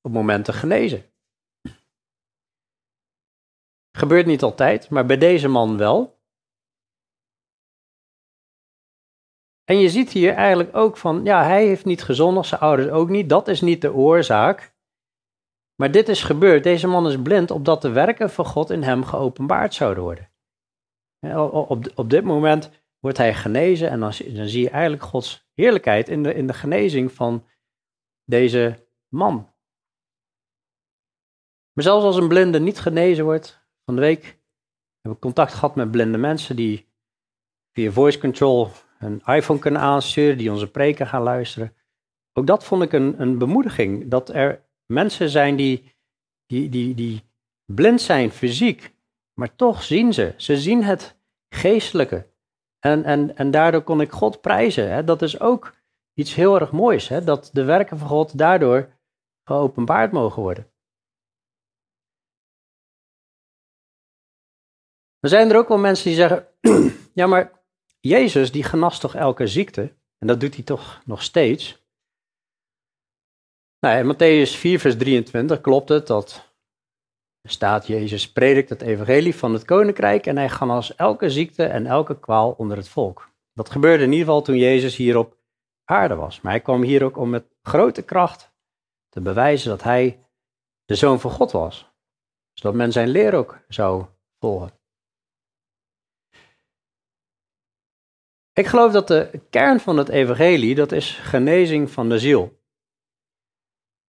[0.00, 1.04] op momenten genezen.
[3.96, 6.20] Gebeurt niet altijd, maar bij deze man wel.
[9.64, 13.08] En je ziet hier eigenlijk ook van, ja, hij heeft niet gezondigd, zijn ouders ook
[13.08, 13.28] niet.
[13.28, 14.74] Dat is niet de oorzaak.
[15.74, 16.62] Maar dit is gebeurd.
[16.62, 20.30] Deze man is blind, opdat de werken van God in hem geopenbaard zouden worden.
[21.68, 26.22] Op, op dit moment wordt hij genezen en dan, zie je eigenlijk Gods heerlijkheid in
[26.22, 27.46] de, in de genezing van
[28.24, 29.34] deze man.
[31.72, 34.40] Maar zelfs als een blinde niet genezen wordt, van de week
[35.00, 36.88] heb ik contact gehad met blinde mensen die
[37.72, 41.76] via voice control een iPhone kunnen aansturen, die onze preken gaan luisteren.
[42.32, 45.94] Ook dat vond ik een, een bemoediging, dat er mensen zijn die,
[46.46, 47.22] die, die, die
[47.64, 48.94] blind zijn fysiek,
[49.34, 50.34] maar toch zien ze.
[50.36, 52.31] Ze zien het geestelijke.
[52.84, 54.92] En, en, en daardoor kon ik God prijzen.
[54.92, 55.04] Hè.
[55.04, 55.74] Dat is ook
[56.14, 58.98] iets heel erg moois, hè, dat de werken van God daardoor
[59.44, 60.70] geopenbaard mogen worden.
[65.18, 66.48] Er zijn er ook wel mensen die zeggen,
[67.20, 67.64] ja maar
[68.00, 71.86] Jezus die genast toch elke ziekte, en dat doet hij toch nog steeds.
[73.78, 76.51] Nou, in Matthäus 4 vers 23 klopt het dat
[77.48, 82.20] staat Jezus predikt het evangelie van het koninkrijk en hij genas elke ziekte en elke
[82.20, 83.30] kwaal onder het volk.
[83.54, 85.36] Dat gebeurde in ieder geval toen Jezus hier op
[85.84, 86.40] aarde was.
[86.40, 88.52] Maar hij kwam hier ook om met grote kracht
[89.08, 90.26] te bewijzen dat hij
[90.84, 91.90] de zoon van God was.
[92.52, 94.04] Zodat men zijn leer ook zou
[94.38, 94.80] volgen.
[98.52, 102.61] Ik geloof dat de kern van het evangelie, dat is genezing van de ziel.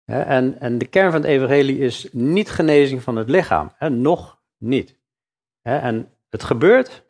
[0.06, 3.72] En, en de kern van het evangelie is niet genezing van het lichaam.
[3.80, 5.00] Nog niet.
[5.62, 7.04] En het gebeurt.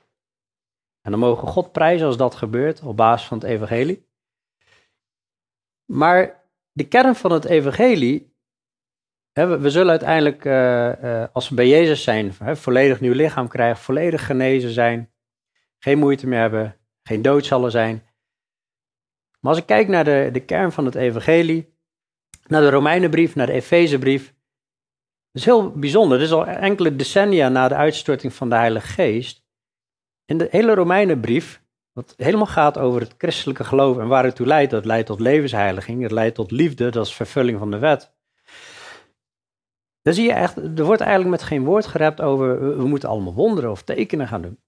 [1.01, 4.07] En dan mogen God prijzen als dat gebeurt op basis van het evangelie.
[5.85, 8.35] Maar de kern van het evangelie,
[9.33, 14.25] we zullen uiteindelijk, eh, eh, als we bij Jezus zijn, volledig nieuw lichaam krijgen, volledig
[14.25, 15.13] genezen zijn,
[15.77, 18.03] geen moeite meer hebben, geen dood zal er zijn.
[19.39, 21.74] Maar als ik kijk naar de, de kern van het evangelie,
[22.47, 24.33] naar de Romeinenbrief, naar de Efezebrief,
[25.31, 26.17] dat is heel bijzonder.
[26.17, 29.43] Dit is al enkele decennia na de uitstorting van de Heilige Geest.
[30.25, 34.47] In de hele Romeinenbrief, wat helemaal gaat over het christelijke geloof en waar het toe
[34.47, 38.13] leidt, dat leidt tot levensheiliging, het leidt tot liefde, dat is vervulling van de wet.
[40.01, 43.33] Dan zie je echt, er wordt eigenlijk met geen woord gerept over, we moeten allemaal
[43.33, 44.59] wonderen of tekenen gaan doen.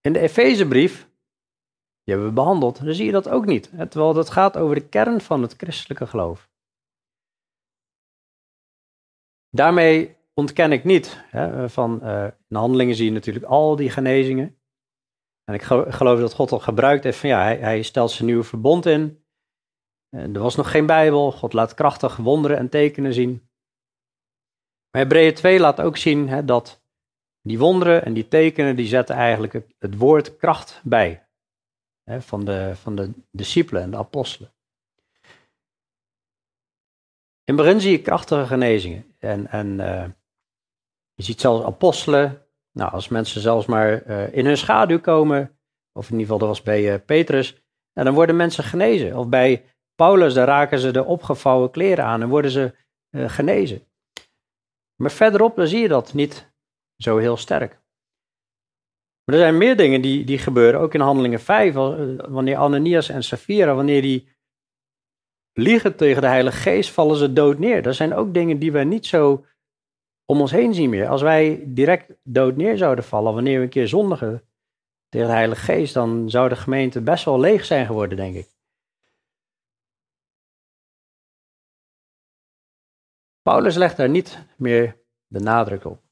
[0.00, 1.08] In de Efezebrief
[2.06, 2.84] die hebben we behandeld.
[2.84, 3.70] Dan zie je dat ook niet.
[3.70, 6.48] Terwijl dat gaat over de kern van het christelijke geloof.
[9.56, 11.24] Daarmee ontken ik niet.
[11.30, 14.58] Hè, van, uh, in de handelingen zie je natuurlijk al die genezingen.
[15.44, 18.44] En ik geloof dat God al gebruikt heeft van ja, hij, hij stelt zijn nieuwe
[18.44, 19.24] verbond in.
[20.08, 21.32] En er was nog geen Bijbel.
[21.32, 23.48] God laat krachtig wonderen en tekenen zien.
[24.90, 26.84] Maar Hebreeën 2 laat ook zien hè, dat
[27.42, 31.28] Die wonderen en die tekenen, die zetten eigenlijk het, het woord kracht bij.
[32.02, 34.54] Hè, van, de, van de discipelen en de apostelen.
[37.44, 39.15] In het begin zie je krachtige genezingen.
[39.26, 40.08] En, en eh,
[41.14, 42.46] je ziet zelfs apostelen.
[42.72, 45.58] Nou, als mensen zelfs maar eh, in hun schaduw komen,
[45.92, 47.62] of in ieder geval dat was bij eh, Petrus,
[47.92, 49.16] en dan worden mensen genezen.
[49.16, 49.64] Of bij
[49.94, 52.74] Paulus, daar raken ze de opgevouwen kleren aan en worden ze
[53.10, 53.86] genezen.
[54.96, 56.52] Maar verderop, dan zie je dat niet
[56.96, 57.80] zo heel sterk.
[59.24, 61.74] Maar er zijn meer dingen die, die gebeuren, ook in Handelingen 5,
[62.28, 64.35] wanneer Ananias en Safira, wanneer die
[65.56, 67.82] liegen tegen de Heilige Geest, vallen ze dood neer.
[67.82, 69.44] Dat zijn ook dingen die wij niet zo
[70.24, 71.08] om ons heen zien meer.
[71.08, 74.42] Als wij direct dood neer zouden vallen, wanneer we een keer zondigen
[75.08, 78.54] tegen de Heilige Geest, dan zou de gemeente best wel leeg zijn geworden, denk ik.
[83.42, 84.96] Paulus legt daar niet meer
[85.26, 86.05] de nadruk op.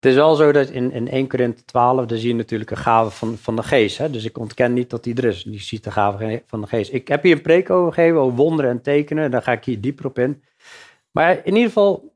[0.00, 2.76] Het is wel zo dat in, in 1 Korinthe 12, daar zie je natuurlijk een
[2.76, 3.98] gave van, van de geest.
[3.98, 4.10] Hè?
[4.10, 5.42] Dus ik ontken niet dat die er is.
[5.42, 6.92] Die ziet de gave van de geest.
[6.92, 9.30] Ik heb hier een preek over gegeven, over wonderen en tekenen.
[9.30, 10.42] Daar ga ik hier dieper op in.
[11.10, 12.14] Maar in ieder geval,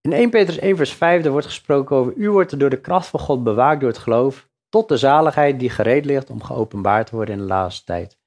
[0.00, 2.12] in 1 Petrus 1 vers 5, daar wordt gesproken over...
[2.16, 4.48] U wordt door de kracht van God bewaakt door het geloof...
[4.68, 8.18] tot de zaligheid die gereed ligt om geopenbaard te worden in de laatste tijd.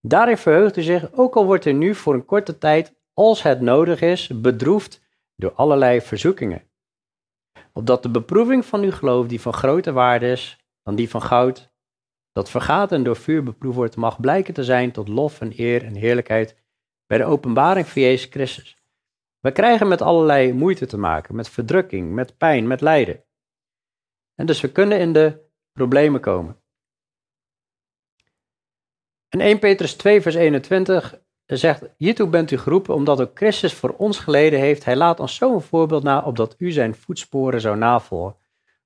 [0.00, 3.60] Daarin verheugt u zich, ook al wordt u nu voor een korte tijd, als het
[3.60, 5.04] nodig is, bedroefd
[5.36, 6.62] door allerlei verzoekingen
[7.76, 11.72] opdat de beproeving van uw geloof, die van grote waarde is dan die van goud,
[12.32, 15.84] dat vergaat en door vuur beproefd wordt, mag blijken te zijn tot lof en eer
[15.84, 16.56] en heerlijkheid
[17.06, 18.76] bij de openbaring van Jezus Christus.
[19.40, 23.24] We krijgen met allerlei moeite te maken, met verdrukking, met pijn, met lijden.
[24.34, 26.60] En dus we kunnen in de problemen komen.
[29.28, 33.94] In 1 Petrus 2, vers 21 zegt, hiertoe bent u geroepen omdat ook Christus voor
[33.98, 34.84] ons geleden heeft.
[34.84, 38.36] Hij laat ons zo een voorbeeld na, opdat u zijn voetsporen zou navolgen.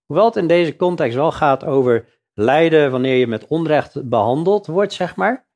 [0.06, 4.92] Hoewel het in deze context wel gaat over lijden wanneer je met onrecht behandeld wordt,
[4.92, 5.48] zeg maar,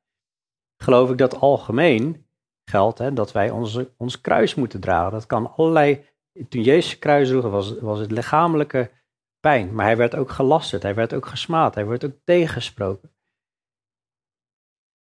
[0.77, 2.27] geloof ik dat algemeen
[2.69, 5.11] geldt hè, dat wij onze, ons kruis moeten dragen.
[5.11, 6.05] Dat kan allerlei,
[6.49, 8.91] toen Jezus kruis droeg, was, was het lichamelijke
[9.39, 13.13] pijn, maar hij werd ook gelasterd, hij werd ook gesmaad, hij werd ook tegengesproken.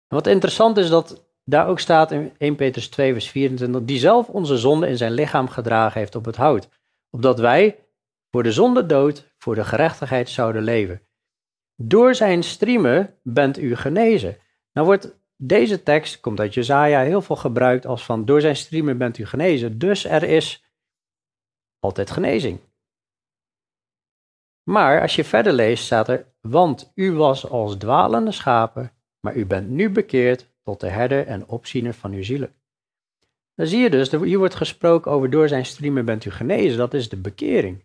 [0.09, 4.29] wat interessant is dat daar ook staat in 1 Petrus 2, vers 24, die zelf
[4.29, 6.69] onze zonde in zijn lichaam gedragen heeft op het hout,
[7.11, 7.79] opdat wij
[8.31, 11.03] voor de zonde dood, voor de gerechtigheid zouden leven.
[11.77, 14.37] Door zijn striemen bent u genezen.
[14.73, 18.99] Nou wordt deze tekst, komt uit Jezaja, heel veel gebruikt als van door zijn striemen
[18.99, 19.79] bent u genezen.
[19.79, 20.65] Dus er is
[21.79, 22.61] altijd genezing.
[24.63, 29.47] Maar als je verder leest, staat er, want u was als dwalende schapen, maar u
[29.47, 32.55] bent nu bekeerd tot de herder en opziener van uw zielen.
[33.55, 36.79] Dan zie je dus, hier wordt gesproken over door zijn striemen bent u genezen.
[36.79, 37.85] Dat is de bekering.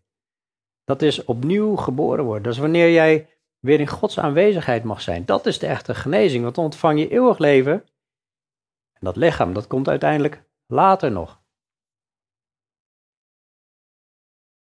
[0.84, 2.44] Dat is opnieuw geboren worden.
[2.44, 5.26] Dat is wanneer jij weer in Gods aanwezigheid mag zijn.
[5.26, 7.74] Dat is de echte genezing, want dan ontvang je eeuwig leven.
[8.94, 11.42] En dat lichaam, dat komt uiteindelijk later nog.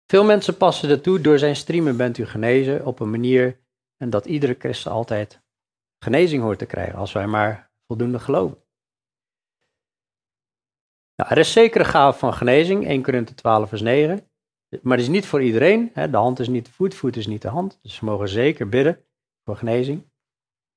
[0.07, 3.61] Veel mensen passen ertoe, door zijn striemen bent u genezen op een manier
[3.97, 5.43] en dat iedere christen altijd
[5.99, 8.59] genezing hoort te krijgen, als wij maar voldoende geloven.
[11.17, 14.31] Nou, er is zeker een gave van genezing, 1 Korinthe 12 vers 9.
[14.83, 15.91] Maar die is niet voor iedereen.
[15.93, 16.11] Hè.
[16.11, 17.79] De hand is niet de voet, voet is niet de hand.
[17.83, 19.05] Dus we mogen zeker bidden
[19.45, 20.11] voor genezing.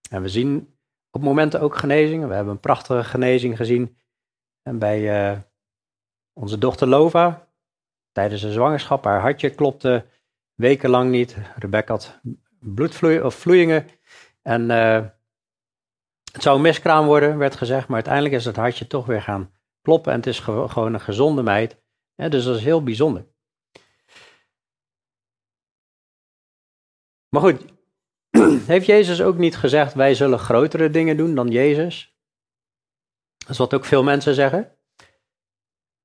[0.10, 0.78] En we zien
[1.12, 2.28] op momenten ook genezingen.
[2.28, 3.98] We hebben een prachtige genezing gezien
[4.62, 5.40] en bij uh,
[6.34, 7.48] onze dochter Lova.
[8.12, 10.06] Tijdens de zwangerschap, haar hartje klopte
[10.54, 11.38] wekenlang niet.
[11.56, 12.20] Rebecca had
[12.60, 13.88] bloedvloeien.
[14.42, 15.06] En uh,
[16.36, 19.54] het zou een miskraam worden, werd gezegd, maar uiteindelijk is het hartje toch weer gaan
[19.82, 21.82] kloppen en het is gewoon een gezonde meid.
[22.16, 23.28] dus dat is heel bijzonder.
[27.30, 27.66] Maar goed,
[28.74, 32.18] heeft Jezus ook niet gezegd, wij zullen grotere dingen doen dan Jezus?
[33.38, 34.78] Dat is wat ook veel mensen zeggen.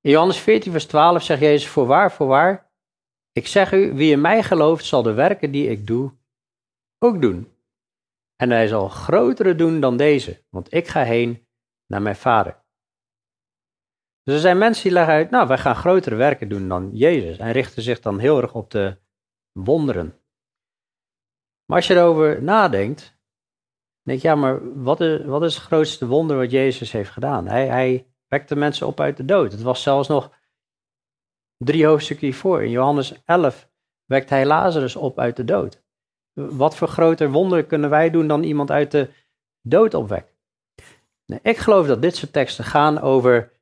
[0.00, 2.72] In Johannes 14, vers 12 zegt Jezus, voorwaar, voorwaar,
[3.32, 6.12] ik zeg u, wie in mij gelooft, zal de werken die ik doe,
[6.98, 7.59] ook doen.
[8.40, 11.46] En hij zal grotere doen dan deze, want ik ga heen
[11.86, 12.64] naar mijn vader.
[14.22, 17.38] Dus er zijn mensen die leggen uit, nou, wij gaan grotere werken doen dan Jezus.
[17.38, 18.98] En richten zich dan heel erg op de
[19.52, 20.06] wonderen.
[21.64, 23.18] Maar als je erover nadenkt,
[24.02, 27.46] denk je, ja, maar wat is, wat is het grootste wonder wat Jezus heeft gedaan?
[27.46, 29.52] Hij, hij wekte mensen op uit de dood.
[29.52, 30.38] Het was zelfs nog
[31.56, 32.62] drie hoofdstukken hiervoor.
[32.62, 33.70] In Johannes 11
[34.04, 35.82] wekt hij Lazarus op uit de dood.
[36.32, 39.10] Wat voor groter wonder kunnen wij doen dan iemand uit de
[39.62, 40.34] dood opwekken?
[41.26, 43.52] Nee, ik geloof dat dit soort teksten gaan over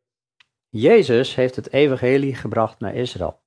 [0.68, 3.40] Jezus heeft het evangelie gebracht naar Israël.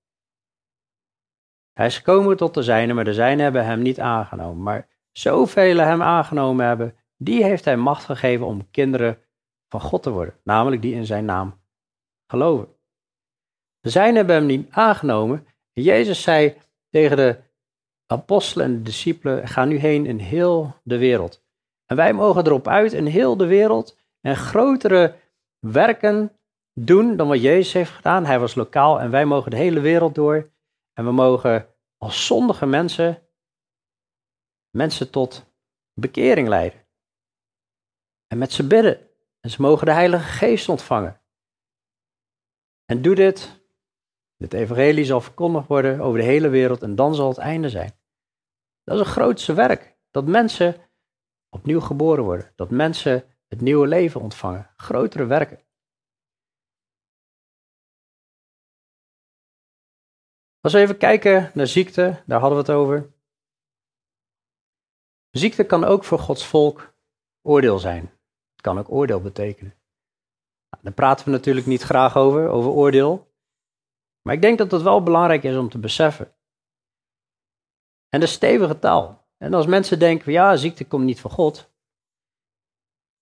[1.74, 4.64] Hij is gekomen tot de zijnen, maar de zijnen hebben hem niet aangenomen.
[4.64, 9.22] Maar zoveel hem aangenomen hebben, die heeft hij macht gegeven om kinderen
[9.70, 10.36] van God te worden.
[10.44, 11.62] Namelijk die in zijn naam
[12.28, 12.76] geloven.
[13.80, 15.48] De zijnen hebben hem niet aangenomen.
[15.74, 16.58] En Jezus zei
[16.90, 17.40] tegen de
[18.12, 21.43] apostelen en discipelen, ga nu heen in heel de wereld.
[21.86, 25.16] En wij mogen erop uit in heel de wereld en grotere
[25.59, 26.32] werken
[26.74, 28.26] doen dan wat Jezus heeft gedaan.
[28.26, 30.51] Hij was lokaal en wij mogen de hele wereld door.
[30.93, 33.22] En we mogen als zondige mensen
[34.72, 35.45] mensen tot
[35.93, 36.80] bekering leiden.
[38.28, 39.09] En met ze bidden.
[39.39, 41.22] En ze mogen de Heilige Geest ontvangen.
[42.86, 43.59] En doe dit.
[44.38, 48.01] Dit evangelie zal verkondigd worden over de hele wereld en dan zal het einde zijn.
[48.92, 49.98] Dat is een grootste werk.
[50.10, 50.89] Dat mensen
[51.50, 52.52] opnieuw geboren worden.
[52.56, 54.70] Dat mensen het nieuwe leven ontvangen.
[54.78, 55.60] Grotere werken.
[60.60, 63.14] Als we even kijken naar ziekte, daar hadden we het over.
[65.30, 66.94] Ziekte kan ook voor Gods volk
[67.42, 68.02] oordeel zijn.
[68.52, 69.74] Het kan ook oordeel betekenen.
[70.70, 73.34] Nou, daar praten we natuurlijk niet graag over, over oordeel.
[74.22, 76.36] Maar ik denk dat het wel belangrijk is om te beseffen.
[78.14, 79.28] En de stevige taal.
[79.38, 81.70] En als mensen denken, ja, ziekte komt niet van God.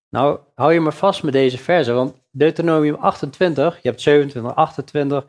[0.09, 5.27] Nou, hou je maar vast met deze verse, want Deuteronomium 28, je hebt 27, 28,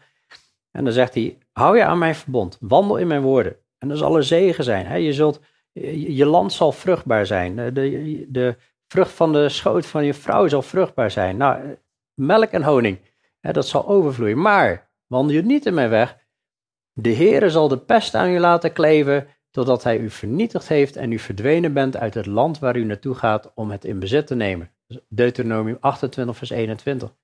[0.70, 3.56] en dan zegt hij, hou je aan mijn verbond, wandel in mijn woorden.
[3.78, 4.86] En er zal er zegen zijn.
[4.86, 4.96] Hè?
[4.96, 5.40] Je, zult,
[5.72, 7.56] je land zal vruchtbaar zijn.
[7.56, 8.56] De, de
[8.86, 11.36] vrucht van de schoot van je vrouw zal vruchtbaar zijn.
[11.36, 11.78] Nou,
[12.14, 12.98] melk en honing,
[13.40, 14.40] hè, dat zal overvloeien.
[14.40, 16.18] Maar wandel je niet in mijn weg,
[16.92, 21.12] de Heere zal de pest aan u laten kleven, totdat hij u vernietigd heeft en
[21.12, 24.34] u verdwenen bent uit het land waar u naartoe gaat om het in bezit te
[24.34, 24.70] nemen.
[25.08, 27.14] Deuteronomium 28, vers 21.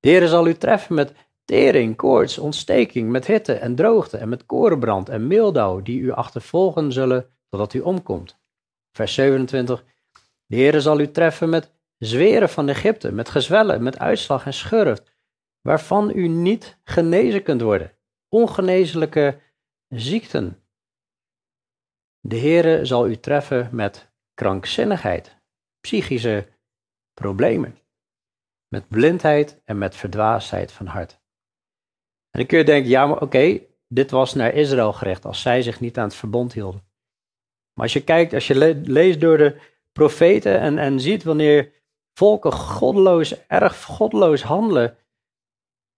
[0.00, 1.12] De Heere zal u treffen met
[1.44, 6.92] tering, koorts, ontsteking, met hitte en droogte en met korenbrand en meeldauw, die u achtervolgen
[6.92, 8.38] zullen totdat u omkomt.
[8.92, 9.84] Vers 27.
[10.46, 15.12] De Heere zal u treffen met zweren van Egypte, met gezwellen, met uitslag en schurft,
[15.60, 17.92] waarvan u niet genezen kunt worden.
[18.28, 19.40] Ongeneeslijke
[19.88, 20.63] ziekten.
[22.26, 25.36] De Heere zal u treffen met krankzinnigheid,
[25.80, 26.48] psychische
[27.14, 27.78] problemen,
[28.68, 31.12] met blindheid en met verdwaasheid van hart.
[32.30, 35.62] En dan kun je denken, ja, maar oké, dit was naar Israël gericht, als zij
[35.62, 36.80] zich niet aan het verbond hielden.
[37.74, 39.60] Maar als je kijkt, als je le leest door de
[39.92, 41.72] profeten en, en ziet wanneer
[42.12, 44.96] volken goddeloos, erg goddeloos handelen,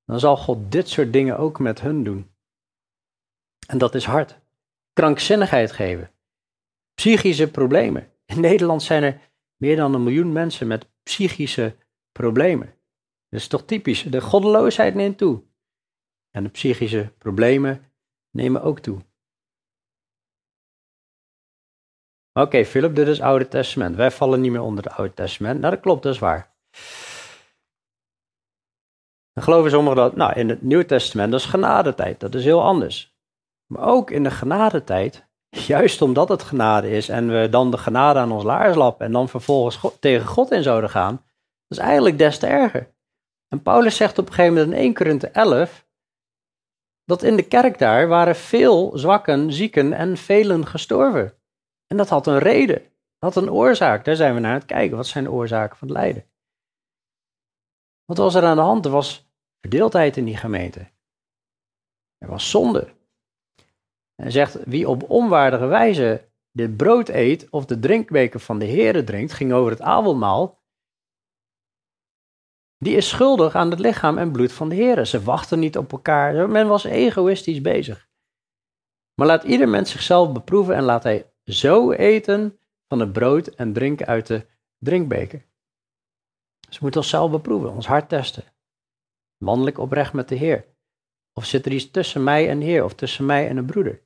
[0.04, 2.34] dan zal God dit soort dingen ook met hun doen.
[3.66, 4.38] En dat is hard.
[4.92, 6.10] Krankzinnigheid geven.
[6.96, 8.12] Psychische problemen.
[8.24, 9.20] In Nederland zijn er
[9.56, 11.76] meer dan een miljoen mensen met psychische
[12.12, 12.66] problemen.
[13.28, 14.02] Dat is toch typisch.
[14.02, 15.42] De goddeloosheid neemt toe.
[16.30, 17.92] En de psychische problemen
[18.30, 19.04] nemen ook toe.
[22.32, 23.96] Oké, Philip, dit is Oude Testament.
[23.96, 25.60] Wij vallen niet meer onder het Oude Testament.
[25.60, 26.54] Nou, dat klopt, dat is waar.
[29.32, 32.20] Dan geloven sommigen dat, nou, in het Nieuwe Testament, dat is genadetijd.
[32.20, 33.16] Dat is heel anders.
[33.66, 35.25] Maar ook in de genadetijd,
[35.58, 39.12] juist omdat het genade is en we dan de genade aan ons laars lappen en
[39.12, 41.14] dan vervolgens tegen God in zouden gaan,
[41.66, 42.94] dat is eigenlijk des te erger.
[43.48, 45.86] En Paulus zegt op een gegeven moment in 1 Korinthe 11,
[47.04, 51.38] dat in de kerk daar waren veel zwakken, zieken en velen gestorven.
[51.86, 52.82] En dat had een reden,
[53.18, 54.04] dat had een oorzaak.
[54.04, 54.96] Daar zijn we naar aan het kijken.
[54.96, 56.30] Wat zijn de oorzaken van het lijden?
[58.04, 58.84] Wat was er aan de hand?
[58.84, 59.30] Er was
[59.60, 60.90] verdeeldheid in die gemeente.
[62.18, 62.95] Er was zonde.
[64.22, 69.04] En zegt, wie op onwaardige wijze dit brood eet of de drinkbeker van de Here
[69.04, 70.64] drinkt, ging over het avondmaal,
[72.78, 75.06] die is schuldig aan het lichaam en bloed van de Heer.
[75.06, 76.48] Ze wachten niet op elkaar.
[76.48, 78.08] Men was egoïstisch bezig.
[79.14, 82.58] Maar laat ieder mens zichzelf beproeven en laat hij zo eten
[82.88, 84.46] van het brood en drinken uit de
[84.78, 85.46] drinkbeker.
[86.70, 88.44] We moeten onszelf beproeven, ons hart testen.
[89.36, 90.64] Mannelijk oprecht met de Heer.
[91.32, 94.02] Of zit er iets tussen mij en de Heer, of tussen mij en een broeder?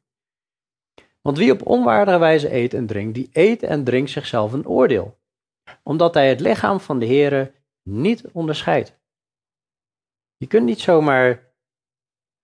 [1.21, 5.19] Want wie op onwaardige wijze eet en drinkt, die eet en drinkt zichzelf een oordeel.
[5.83, 8.99] Omdat hij het lichaam van de Heer niet onderscheidt.
[10.37, 11.53] Je kunt niet zomaar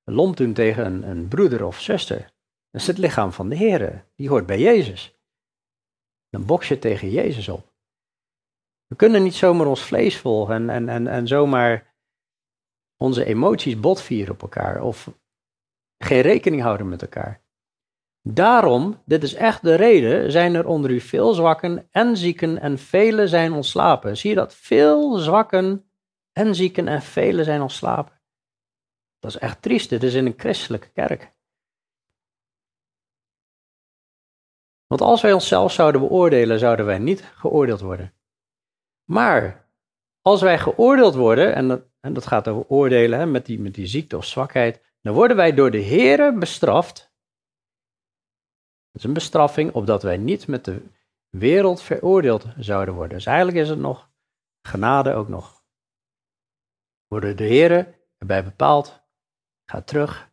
[0.05, 2.21] lomp doen tegen een, een broeder of zuster.
[2.71, 4.05] Dat is het lichaam van de Heer.
[4.15, 5.19] Die hoort bij Jezus.
[6.31, 7.75] Dan boks je tegen Jezus op.
[8.87, 11.95] We kunnen niet zomaar ons vlees volgen en, en, en, en zomaar
[12.97, 15.11] onze emoties botvieren op elkaar of
[15.99, 17.46] geen rekening houden met elkaar.
[18.29, 22.79] Daarom, dit is echt de reden, zijn er onder u veel zwakken en zieken en
[22.79, 24.17] velen zijn ontslapen.
[24.17, 24.55] Zie je dat?
[24.55, 25.91] Veel zwakken
[26.33, 28.21] en zieken en velen zijn ontslapen.
[29.19, 29.89] Dat is echt triest.
[29.89, 31.35] Dit is in een christelijke kerk.
[34.87, 38.15] Want als wij onszelf zouden beoordelen, zouden wij niet geoordeeld worden.
[39.05, 39.71] Maar
[40.21, 43.75] als wij geoordeeld worden, en dat, en dat gaat over oordelen hè, met, die, met
[43.75, 47.06] die ziekte of zwakheid, dan worden wij door de Here bestraft.
[48.97, 50.83] Is een bestraffing opdat wij niet met de
[51.29, 53.17] wereld veroordeeld zouden worden.
[53.17, 54.11] Dus eigenlijk is het nog
[54.63, 55.65] genade ook nog.
[57.07, 59.03] Worden de Here erbij bepaald,
[59.71, 60.31] ga terug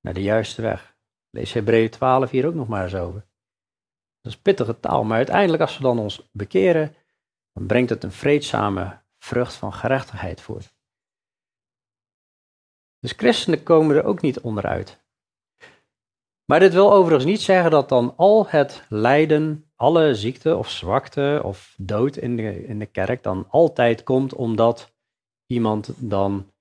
[0.00, 0.96] naar de juiste weg.
[1.30, 3.20] Lees Hebreeën 12 hier ook nog maar eens over.
[4.20, 6.96] Dat is pittige taal, maar uiteindelijk als we dan ons bekeren,
[7.52, 10.76] dan brengt het een vreedzame vrucht van gerechtigheid voort.
[12.98, 15.06] Dus christenen komen er ook niet onderuit.
[16.50, 21.40] Maar dit wil overigens niet zeggen dat dan al het lijden, alle ziekte of zwakte
[21.44, 24.94] of dood in de, in de kerk dan altijd komt omdat
[25.46, 26.52] iemand dan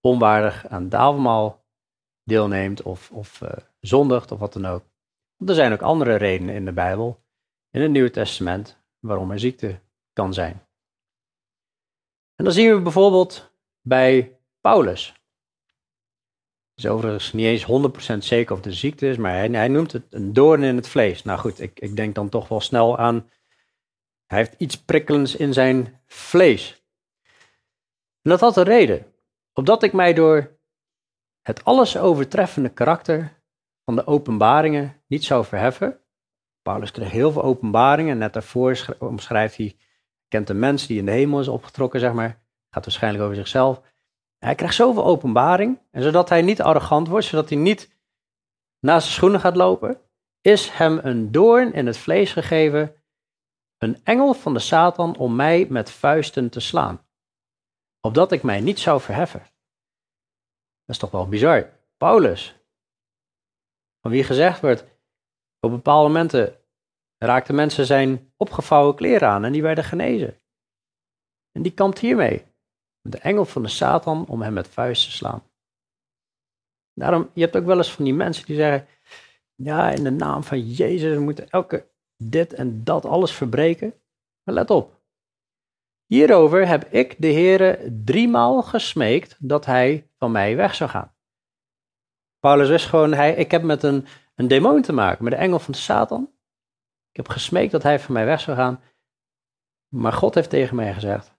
[0.00, 1.54] onwaardig aan het
[2.24, 3.50] deelneemt of, of uh,
[3.80, 4.84] zondigt of wat dan ook.
[5.36, 7.22] Want er zijn ook andere redenen in de Bijbel,
[7.70, 9.80] in het Nieuwe Testament, waarom er ziekte
[10.12, 10.66] kan zijn.
[12.34, 15.21] En dan zien we bijvoorbeeld bij Paulus.
[16.82, 17.66] Is overigens niet eens
[18.14, 20.88] 100% zeker of de ziekte is, maar hij, hij, noemt het een doorn in het
[20.88, 21.22] vlees.
[21.22, 23.30] Nou goed, ik, ik denk dan toch wel snel aan,
[24.26, 26.84] hij heeft iets prikkelends in zijn vlees.
[28.22, 29.06] En dat had een reden.
[29.52, 30.58] Opdat ik mij door
[31.42, 33.42] het alles overtreffende karakter
[33.84, 36.00] van de openbaringen niet zou verheffen.
[36.62, 38.18] Paulus kreeg heel veel openbaringen.
[38.18, 39.76] Net daarvoor omschrijft hij,
[40.28, 42.42] kent een mens die in de hemel is opgetrokken, zeg maar.
[42.70, 43.91] Gaat waarschijnlijk over zichzelf.
[44.44, 45.80] Hij krijgt zoveel openbaring.
[45.90, 47.96] En zodat hij niet arrogant wordt, zodat hij niet
[48.80, 50.00] naast zijn schoenen gaat lopen,
[50.40, 52.94] is hem een doorn in het vlees gegeven.
[53.78, 57.06] Een engel van de Satan om mij met vuisten te slaan.
[58.00, 59.40] Opdat ik mij niet zou verheffen.
[59.40, 61.70] Dat is toch wel bizar.
[61.96, 62.56] Paulus,
[64.00, 64.84] van wie gezegd wordt,
[65.60, 66.60] op bepaalde momenten
[67.18, 70.40] raakten mensen zijn opgevouwen kleren aan en die werden genezen.
[71.52, 72.51] En die kampt hiermee.
[73.02, 75.42] De engel van de Satan om hem met vuist te slaan.
[76.94, 78.88] Daarom, je hebt ook wel eens van die mensen die zeggen,
[79.54, 83.94] ja, in de naam van Jezus, moeten elke dit en dat alles verbreken.
[84.42, 85.00] Maar let op.
[86.06, 91.14] Hierover heb ik de Heere driemaal gesmeekt dat hij van mij weg zou gaan.
[92.38, 95.58] Paulus wist gewoon, hij, ik heb met een, een demon te maken, met de engel
[95.58, 96.22] van de Satan.
[97.10, 98.80] Ik heb gesmeekt dat hij van mij weg zou gaan.
[99.88, 101.36] Maar God heeft tegen mij gezegd,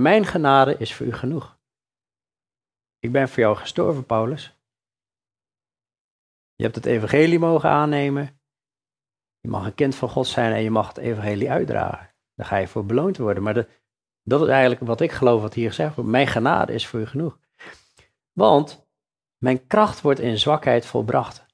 [0.00, 1.58] mijn genade is voor u genoeg.
[2.98, 4.60] Ik ben voor jou gestorven, Paulus.
[6.54, 8.40] Je hebt het evangelie mogen aannemen.
[9.40, 12.14] Je mag een kind van God zijn en je mag het evangelie uitdragen.
[12.34, 13.42] Daar ga je voor beloond worden.
[13.42, 13.66] Maar
[14.22, 16.10] dat is eigenlijk wat ik geloof wat hier gezegd wordt.
[16.10, 17.38] Mijn genade is voor u genoeg.
[18.32, 18.88] Want
[19.36, 21.46] mijn kracht wordt in zwakheid volbracht.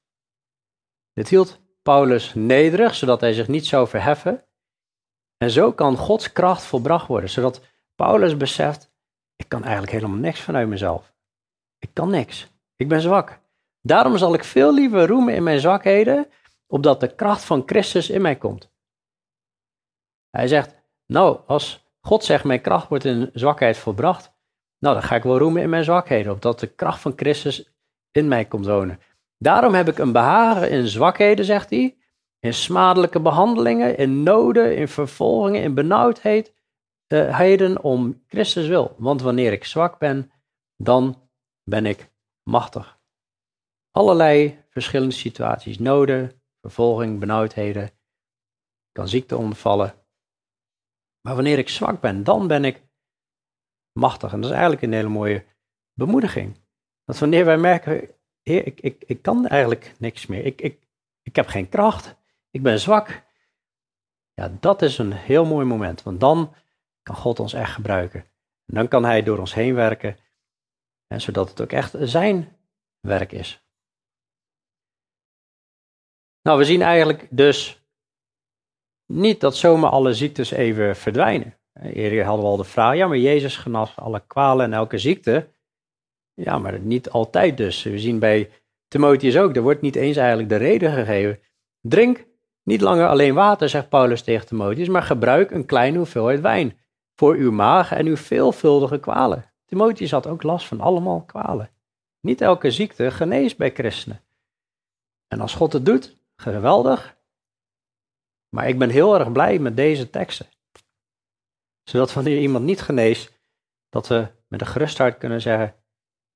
[1.12, 4.44] Dit hield Paulus nederig, zodat hij zich niet zou verheffen.
[5.36, 7.71] En zo kan Gods kracht volbracht worden, zodat
[8.02, 8.92] Paulus beseft,
[9.36, 11.14] ik kan eigenlijk helemaal niks vanuit mezelf.
[11.78, 12.50] Ik kan niks.
[12.76, 13.40] Ik ben zwak.
[13.80, 16.26] Daarom zal ik veel liever roemen in mijn zwakheden,
[16.66, 18.72] opdat de kracht van Christus in mij komt.
[20.30, 20.74] Hij zegt,
[21.06, 24.32] nou, als God zegt, mijn kracht wordt in zwakheid volbracht,
[24.78, 27.72] nou, dan ga ik wel roemen in mijn zwakheden, opdat de kracht van Christus
[28.10, 29.00] in mij komt wonen.
[29.38, 31.96] Daarom heb ik een behagen in zwakheden, zegt hij,
[32.38, 36.52] in smadelijke behandelingen, in noden, in vervolgingen, in benauwdheid,
[37.16, 38.94] heden om Christus wil.
[38.98, 40.32] Want wanneer ik zwak ben,
[40.76, 41.28] dan
[41.64, 42.10] ben ik
[42.42, 43.00] machtig.
[43.90, 47.90] Allerlei verschillende situaties, noden, vervolging, benauwdheden,
[48.92, 49.94] kan ziekte ondervallen.
[51.20, 52.82] Maar wanneer ik zwak ben, dan ben ik
[53.92, 54.32] machtig.
[54.32, 55.44] En dat is eigenlijk een hele mooie
[55.92, 56.60] bemoediging.
[57.04, 58.08] Dat wanneer wij merken,
[58.42, 60.44] heer, ik, ik, ik kan eigenlijk niks meer.
[60.44, 60.88] Ik, ik,
[61.22, 62.16] ik heb geen kracht.
[62.50, 63.22] Ik ben zwak.
[64.34, 66.02] Ja, dat is een heel mooi moment.
[66.02, 66.54] Want dan
[67.02, 68.20] kan God ons echt gebruiken.
[68.66, 70.16] En dan kan Hij door ons heen werken.
[71.06, 72.56] En zodat het ook echt zijn
[73.00, 73.66] werk is.
[76.42, 77.82] Nou, we zien eigenlijk dus
[79.06, 81.58] niet dat zomaar alle ziektes even verdwijnen.
[81.72, 85.48] Eerder hadden we al de vraag, ja, maar Jezus genas alle kwalen en elke ziekte.
[86.34, 87.82] Ja, maar niet altijd dus.
[87.82, 88.50] We zien bij
[88.88, 91.40] Timotheus ook, er wordt niet eens eigenlijk de reden gegeven.
[91.80, 92.26] Drink
[92.62, 96.78] niet langer alleen water, zegt Paulus tegen Timotheus, maar gebruik een kleine hoeveelheid wijn
[97.22, 99.52] voor uw maag en uw veelvuldige kwalen.
[99.64, 101.70] Timotheus had ook last van allemaal kwalen.
[102.20, 104.24] Niet elke ziekte geneest bij christenen.
[105.28, 107.16] En als God het doet, geweldig.
[108.48, 110.46] Maar ik ben heel erg blij met deze teksten.
[111.82, 113.40] Zodat wanneer iemand niet geneest,
[113.88, 115.74] Dat we met een gerust hart kunnen zeggen,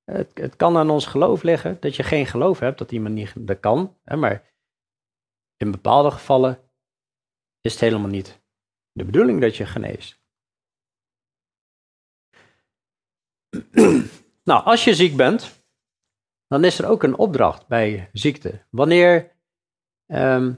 [0.05, 3.33] het, het kan aan ons geloof liggen dat je geen geloof hebt, dat iemand niet,
[3.37, 3.97] dat kan.
[4.05, 4.53] Hè, maar
[5.57, 6.71] in bepaalde gevallen
[7.61, 8.43] is het helemaal niet
[8.93, 10.25] de bedoeling dat je geneest.
[14.45, 15.65] Nou, als je ziek bent,
[16.49, 18.65] dan is er ook een opdracht bij ziekte.
[18.71, 19.33] Wanneer
[20.07, 20.53] ehm,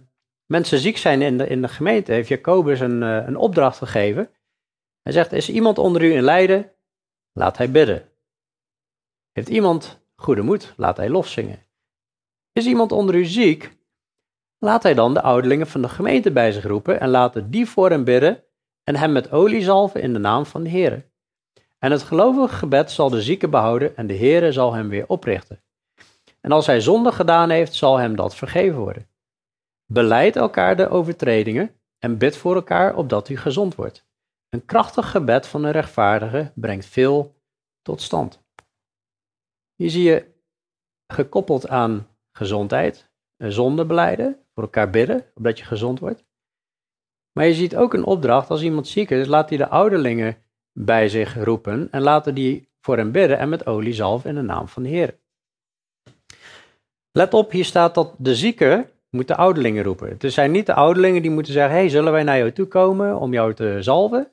[0.47, 4.31] mensen ziek zijn in de, in de gemeente, heeft Jacobus een, eh, een opdracht gegeven.
[5.03, 6.73] Hij zegt, is iemand onder u in lijden?
[7.33, 8.09] Laat hij bidden.
[9.33, 10.73] Heeft iemand goede moed?
[10.77, 11.67] Laat hij lof zingen.
[12.53, 13.77] Is iemand onder u ziek?
[14.59, 17.91] Laat hij dan de ouderlingen van de gemeente bij zich roepen en laten die voor
[17.91, 18.45] hem bidden
[18.85, 21.08] en hem met olie zalven in de naam van de Heer.
[21.79, 25.63] En het gelovige gebed zal de zieke behouden en de Heere zal hem weer oprichten.
[26.41, 29.09] En als hij zonde gedaan heeft, zal hem dat vergeven worden.
[29.87, 34.07] Beleid elkaar de overtredingen en bid voor elkaar opdat u gezond wordt.
[34.49, 37.37] Een krachtig gebed van een rechtvaardige brengt veel
[37.83, 38.43] tot stand.
[39.75, 40.35] Hier zie je
[41.07, 46.25] gekoppeld aan gezondheid, zonde beleiden, voor elkaar bidden, opdat je gezond wordt.
[47.33, 50.43] Maar je ziet ook een opdracht, als iemand ziek is, laat hij de ouderlingen
[50.81, 54.43] bij zich roepen en laten die voor hem bidden en met olie zalf in de
[54.43, 55.19] naam van de Heer.
[57.13, 60.09] Let op, hier staat dat de zieke moet de ouderlingen roepen.
[60.09, 63.19] Het zijn niet de ouderlingen die moeten zeggen, hey, zullen wij naar jou toe komen
[63.19, 64.31] om jou te zalven?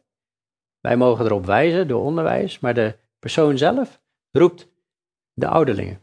[0.79, 4.67] Wij mogen erop wijzen door onderwijs, maar de persoon zelf roept
[5.33, 6.01] de ouderlingen.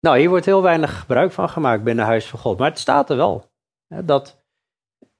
[0.00, 3.10] Nou, hier wordt heel weinig gebruik van gemaakt binnen Huis van God, maar het staat
[3.10, 3.50] er wel.
[4.04, 4.44] Dat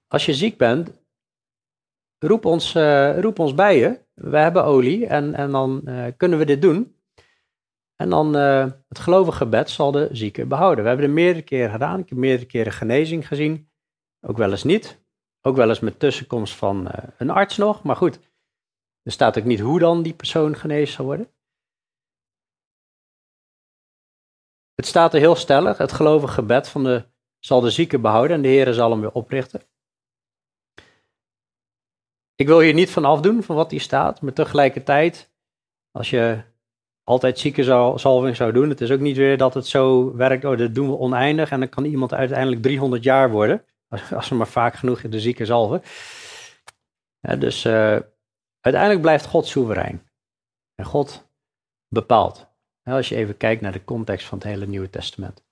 [0.06, 0.99] als je ziek bent,
[2.24, 4.00] roep ons, uh, roep ons bij je.
[4.14, 6.98] We hebben olie en, en dan uh, kunnen we dit doen.
[7.96, 10.82] En dan uh, het gelovige gebed zal de zieke behouden.
[10.82, 11.98] We hebben het meerdere keren gedaan.
[11.98, 13.70] Ik heb meerdere keren genezing gezien.
[14.20, 15.04] Ook wel eens niet.
[15.40, 17.82] Ook wel eens met tussenkomst van een arts nog.
[17.82, 18.20] Maar goed,
[19.02, 21.32] er staat ook niet hoe dan die persoon genezen zal worden.
[24.74, 25.78] Het staat er heel stellig.
[25.78, 27.04] Het gelovige gebed van de,
[27.38, 29.69] zal de zieke behouden en de Heer zal hem weer oprichten.
[32.40, 35.30] Ik wil hier niet van afdoen van wat hier staat, maar tegelijkertijd,
[35.90, 36.42] als je
[37.04, 40.74] altijd ziekensalving zou doen, het is ook niet weer dat het zo werkt, oh, dat
[40.74, 44.46] doen we oneindig en dan kan iemand uiteindelijk 300 jaar worden, als, als we maar
[44.48, 45.82] vaak genoeg de zieke zalven.
[47.38, 47.98] Dus uh,
[48.60, 50.10] uiteindelijk blijft God soeverein.
[50.74, 51.28] En God
[51.88, 52.46] bepaalt.
[52.82, 55.44] Als je even kijkt naar de context van het hele Nieuwe Testament.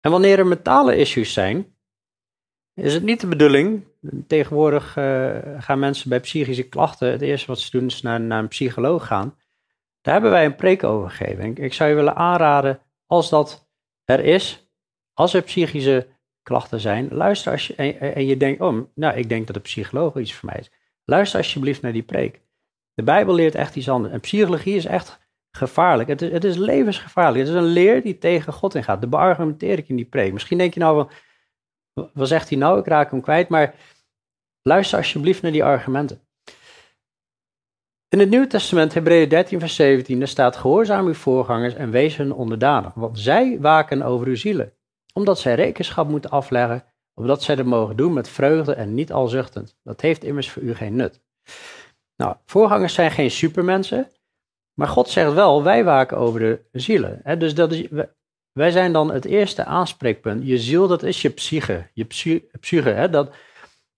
[0.00, 1.75] En wanneer er mentale issues zijn,
[2.76, 3.84] is het niet de bedoeling.
[4.26, 8.38] Tegenwoordig uh, gaan mensen bij psychische klachten, het eerste wat ze doen is naar, naar
[8.38, 9.34] een psycholoog gaan.
[10.00, 11.44] Daar hebben wij een preek over gegeven.
[11.44, 13.68] Ik, ik zou je willen aanraden, als dat
[14.04, 14.70] er is,
[15.12, 16.06] als er psychische
[16.42, 20.16] klachten zijn, luister als je, en, je denkt, oh, nou, ik denk dat een psycholoog
[20.16, 20.70] iets voor mij is.
[21.04, 22.40] Luister alsjeblieft naar die preek.
[22.94, 24.12] De Bijbel leert echt iets anders.
[24.12, 25.18] En psychologie is echt
[25.50, 26.08] gevaarlijk.
[26.08, 27.38] Het is, het is levensgevaarlijk.
[27.38, 29.00] Het is een leer die tegen God ingaat.
[29.00, 30.32] De beargumenteer ik in die preek.
[30.32, 31.10] Misschien denk je nou wel,
[32.12, 32.78] wat zegt hij nou?
[32.78, 33.48] Ik raak hem kwijt.
[33.48, 33.74] Maar
[34.62, 36.20] luister alsjeblieft naar die argumenten.
[38.08, 42.16] In het Nieuwe Testament, Hebreeën 13, vers 17, er staat: Gehoorzaam uw voorgangers en wees
[42.16, 44.72] hun onderdanig, want zij waken over uw zielen,
[45.12, 46.84] omdat zij rekenschap moeten afleggen,
[47.14, 49.76] opdat zij dat mogen doen met vreugde en niet al zuchtend.
[49.82, 51.20] Dat heeft immers voor u geen nut.
[52.16, 54.10] Nou, voorgangers zijn geen supermensen,
[54.74, 57.38] maar God zegt wel, wij waken over de zielen.
[57.38, 57.88] Dus dat is,
[58.56, 60.46] wij zijn dan het eerste aanspreekpunt.
[60.46, 61.86] Je ziel, dat is je psyche.
[61.92, 62.04] Je
[62.60, 63.10] psyche, hè?
[63.10, 63.34] Dat,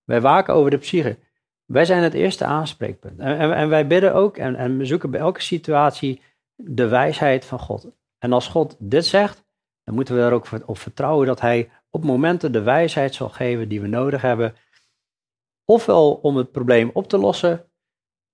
[0.04, 1.18] wij waken over de psyche.
[1.64, 3.18] Wij zijn het eerste aanspreekpunt.
[3.20, 6.22] En, en, en wij bidden ook en, en we zoeken bij elke situatie
[6.54, 7.86] de wijsheid van God.
[8.18, 9.44] En als God dit zegt,
[9.84, 13.68] dan moeten we er ook op vertrouwen dat Hij op momenten de wijsheid zal geven
[13.68, 14.54] die we nodig hebben.
[15.64, 17.70] Ofwel om het probleem op te lossen,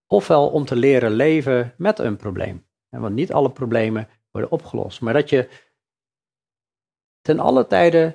[0.06, 2.66] ofwel om te leren leven met een probleem.
[2.88, 5.48] Want niet alle problemen worden opgelost, maar dat je
[7.24, 8.14] ten alle tijden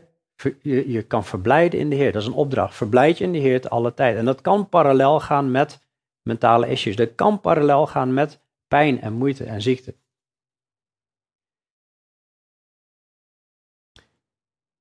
[0.61, 2.11] je, je kan verblijden in de Heer.
[2.11, 2.75] Dat is een opdracht.
[2.75, 4.19] Verblijd je in de Heer te alle tijden.
[4.19, 5.87] En dat kan parallel gaan met
[6.21, 6.95] mentale issues.
[6.95, 9.95] Dat kan parallel gaan met pijn en moeite en ziekte.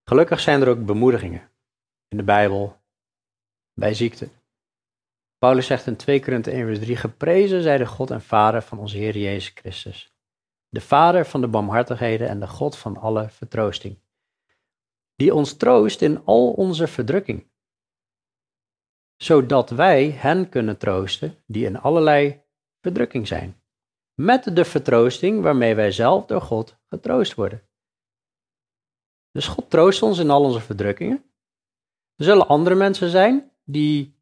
[0.05, 1.51] Gelukkig zijn er ook bemoedigingen
[2.09, 2.77] in de Bijbel
[3.75, 4.29] bij ziekte.
[5.39, 8.79] Paulus zegt in 2 Korinthe 1 vers 3, geprezen zij de God en Vader van
[8.79, 10.13] onze Heer Jezus Christus.
[10.69, 13.99] De Vader van de barmhartigheden en de God van alle vertroosting.
[15.19, 17.51] Die ons troost in al onze verdrukking.
[19.17, 22.43] Zodat wij hen kunnen troosten die in allerlei
[22.81, 23.63] verdrukking zijn.
[24.15, 27.69] Met de vertroosting waarmee wij zelf door God getroost worden.
[29.31, 31.25] Dus God troost ons in al onze verdrukkingen.
[32.17, 34.17] Er zullen andere mensen zijn die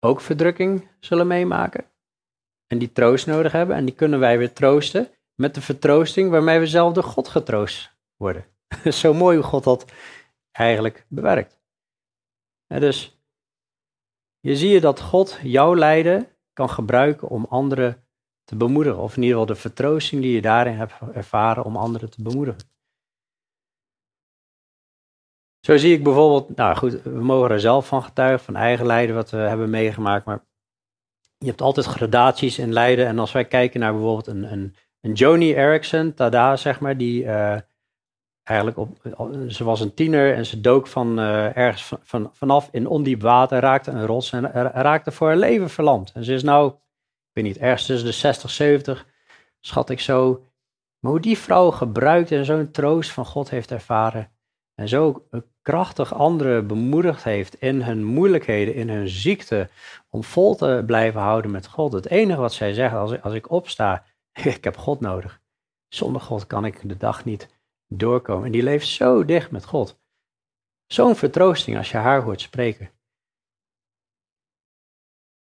[0.00, 1.84] ook verdrukking zullen meemaken.
[2.66, 3.76] En die troost nodig hebben.
[3.76, 7.96] En die kunnen wij weer troosten met de vertroosting waarmee we zelf door God getroost
[8.16, 8.51] worden.
[9.00, 9.92] Zo mooi hoe God dat
[10.50, 11.60] eigenlijk bewerkt.
[12.66, 13.20] Dus
[14.40, 18.06] je zie je dat God jouw lijden kan gebruiken om anderen
[18.44, 19.02] te bemoedigen.
[19.02, 22.70] Of in ieder geval de vertroosting die je daarin hebt ervaren om anderen te bemoedigen.
[25.66, 29.14] Zo zie ik bijvoorbeeld, nou goed, we mogen er zelf van getuigen, van eigen lijden
[29.14, 30.24] wat we hebben meegemaakt.
[30.24, 30.44] Maar
[31.38, 33.06] je hebt altijd gradaties in lijden.
[33.06, 37.26] En als wij kijken naar bijvoorbeeld een, een, een Joni Erickson, Tada zeg maar, die
[37.26, 37.60] eh,
[38.42, 38.78] eigenlijk
[39.48, 43.22] ze was een tiener en ze dook van eh, ergens van, van, vanaf in ondiep
[43.22, 46.12] water, raakte een rots en raakte voor haar leven verlamd.
[46.12, 49.06] En ze is nou, ik weet niet, ergens tussen de 60, 70,
[49.60, 50.46] schat ik zo.
[50.98, 54.30] Maar hoe die vrouw gebruikt en zo'n troost van God heeft ervaren.
[54.74, 55.26] En zo
[55.62, 59.68] krachtig anderen bemoedigd heeft in hun moeilijkheden, in hun ziekte,
[60.08, 61.92] om vol te blijven houden met God.
[61.92, 65.40] Het enige wat zij zeggen als ik, als ik opsta, ik heb God nodig.
[65.88, 67.48] Zonder God kan ik de dag niet
[67.98, 68.44] doorkomen.
[68.44, 70.00] En die leeft zo dicht met God.
[70.86, 72.90] Zo'n vertroosting als je haar hoort spreken.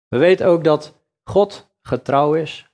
[0.08, 2.74] We weten ook dat God getrouw is.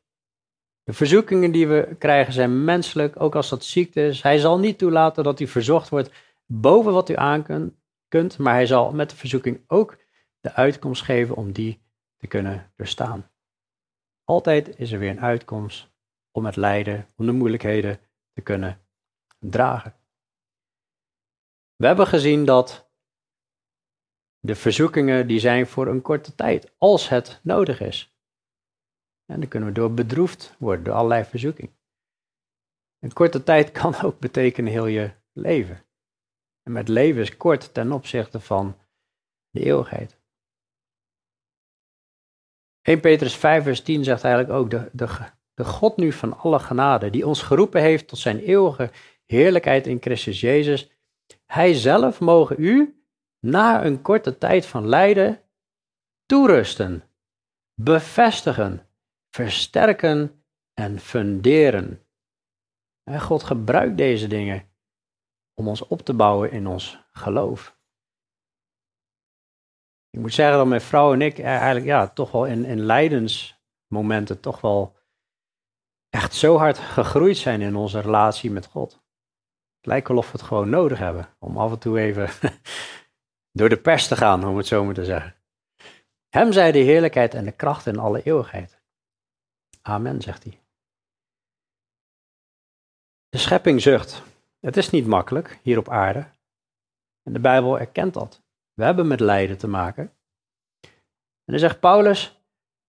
[0.83, 4.21] De verzoekingen die we krijgen zijn menselijk, ook als dat ziekte is.
[4.21, 6.11] Hij zal niet toelaten dat u verzocht wordt
[6.45, 7.73] boven wat u aan
[8.07, 9.97] kunt, maar hij zal met de verzoeking ook
[10.39, 11.81] de uitkomst geven om die
[12.17, 13.31] te kunnen doorstaan.
[14.23, 15.91] Altijd is er weer een uitkomst
[16.31, 17.99] om het lijden, om de moeilijkheden
[18.33, 18.86] te kunnen
[19.39, 19.95] dragen.
[21.75, 22.91] We hebben gezien dat
[24.39, 28.15] de verzoekingen die zijn voor een korte tijd, als het nodig is.
[29.25, 31.75] En dan kunnen we door bedroefd worden door allerlei verzoeking.
[32.99, 35.85] Een korte tijd kan ook betekenen heel je leven.
[36.63, 38.77] En met leven is kort ten opzichte van
[39.49, 40.19] de eeuwigheid.
[42.81, 45.07] 1 Petrus 5 vers 10 zegt eigenlijk ook, de, de,
[45.53, 48.91] de God nu van alle genade, die ons geroepen heeft tot zijn eeuwige
[49.27, 50.91] heerlijkheid in Christus Jezus,
[51.45, 53.01] hij zelf mogen u
[53.39, 55.41] na een korte tijd van lijden
[56.25, 57.03] toerusten,
[57.73, 58.89] bevestigen,
[59.29, 62.05] versterken en funderen.
[63.03, 64.69] En God gebruikt deze dingen
[65.53, 67.77] om ons op te bouwen in ons geloof.
[70.09, 74.39] Ik moet zeggen dat mijn vrouw en ik eigenlijk ja, toch wel in, in lijdensmomenten
[74.39, 74.97] toch wel
[76.09, 79.05] echt zo hard gegroeid zijn in onze relatie met God.
[79.87, 82.29] Lijkt wel of we het gewoon nodig hebben om af en toe even
[83.59, 85.35] door de pers te gaan, om het zo maar te zeggen.
[86.29, 88.81] Hem zij de heerlijkheid en de kracht in alle eeuwigheid.
[89.81, 90.59] Amen, zegt hij.
[93.29, 94.23] De schepping zucht.
[94.59, 96.29] Het is niet makkelijk hier op aarde.
[97.23, 98.43] En de Bijbel erkent dat.
[98.73, 100.13] We hebben met lijden te maken.
[100.81, 102.41] En dan zegt Paulus: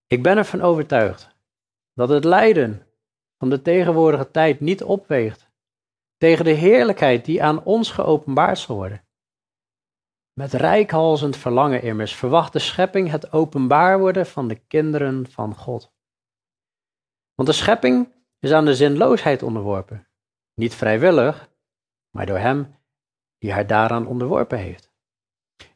[0.07, 1.35] Ik ben ervan overtuigd
[1.93, 2.87] dat het lijden
[3.37, 5.48] van de tegenwoordige tijd niet opweegt
[6.19, 9.07] tegen de heerlijkheid die aan ons geopenbaard zal worden.
[10.33, 15.93] Met rijkhalzend verlangen immers verwacht de schepping het openbaar worden van de kinderen van God.
[17.35, 20.07] Want de schepping is aan de zinloosheid onderworpen.
[20.53, 21.49] Niet vrijwillig,
[22.09, 22.75] maar door Hem
[23.37, 24.91] die haar daaraan onderworpen heeft.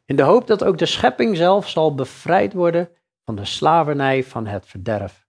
[0.06, 2.89] In de hoop dat ook de schepping zelf zal bevrijd worden
[3.26, 5.28] van de slavernij van het verderf.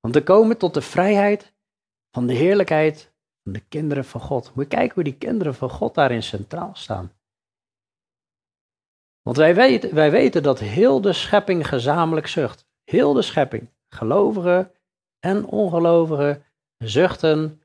[0.00, 1.54] Om te komen tot de vrijheid
[2.10, 3.09] van de heerlijkheid
[3.52, 4.54] de kinderen van God.
[4.54, 7.12] Moet kijken hoe die kinderen van God daarin centraal staan.
[9.22, 12.68] Want wij weten, wij weten dat heel de schepping gezamenlijk zucht.
[12.84, 14.72] Heel de schepping, gelovigen
[15.18, 16.44] en ongelovigen,
[16.76, 17.62] zuchten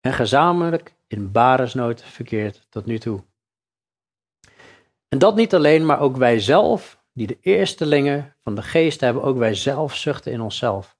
[0.00, 3.24] en gezamenlijk in baresnood verkeerd tot nu toe.
[5.08, 9.22] En dat niet alleen, maar ook wij zelf, die de eerstelingen van de geest hebben,
[9.22, 10.98] ook wij zelf zuchten in onszelf.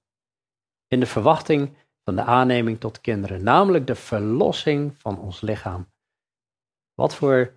[0.86, 1.76] In de verwachting
[2.10, 5.92] van de aanneming tot kinderen, namelijk de verlossing van ons lichaam.
[6.94, 7.52] Wat voor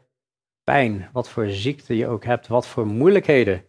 [0.64, 3.66] pijn, wat voor ziekte je ook hebt, wat voor moeilijkheden.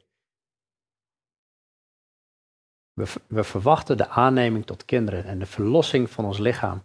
[2.93, 6.83] We, we verwachten de aanneming tot kinderen en de verlossing van ons lichaam.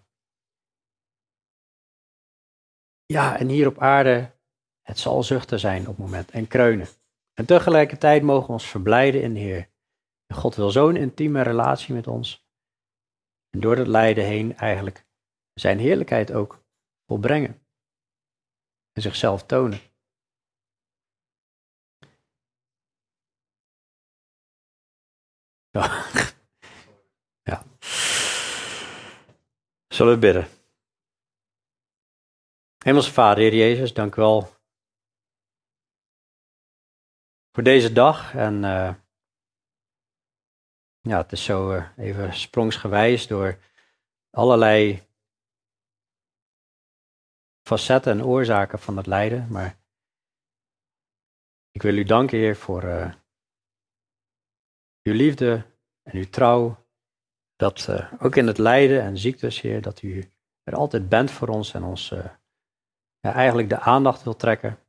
[3.06, 4.32] Ja, en hier op aarde,
[4.82, 6.88] het zal zuchten zijn op het moment en kreunen.
[7.34, 9.70] En tegelijkertijd mogen we ons verblijden in de Heer.
[10.34, 12.49] God wil zo'n intieme relatie met ons.
[13.50, 15.06] En door dat lijden heen eigenlijk
[15.54, 16.64] zijn heerlijkheid ook
[17.06, 17.66] volbrengen.
[18.92, 19.80] En zichzelf tonen.
[27.44, 27.64] Ja.
[29.88, 30.48] Zullen we bidden?
[32.84, 34.50] Hemelse Vader, Heer Jezus, dank u wel
[37.52, 38.34] voor deze dag.
[38.36, 38.94] En eh,
[41.10, 43.58] ja, het is zo eh, even sprongsgewijs door
[44.30, 45.08] allerlei
[47.68, 49.48] facetten en oorzaken van het lijden.
[49.52, 49.78] Maar
[51.72, 53.14] ik wil u danken, Heer, voor eh,
[55.04, 55.66] uw liefde
[56.04, 56.88] en uw trouw.
[57.56, 60.32] Dat eh, ook in het lijden en ziektes, Heer, dat u
[60.64, 62.10] er altijd bent voor ons en ons
[63.20, 64.80] ja, eigenlijk de aandacht wil trekken.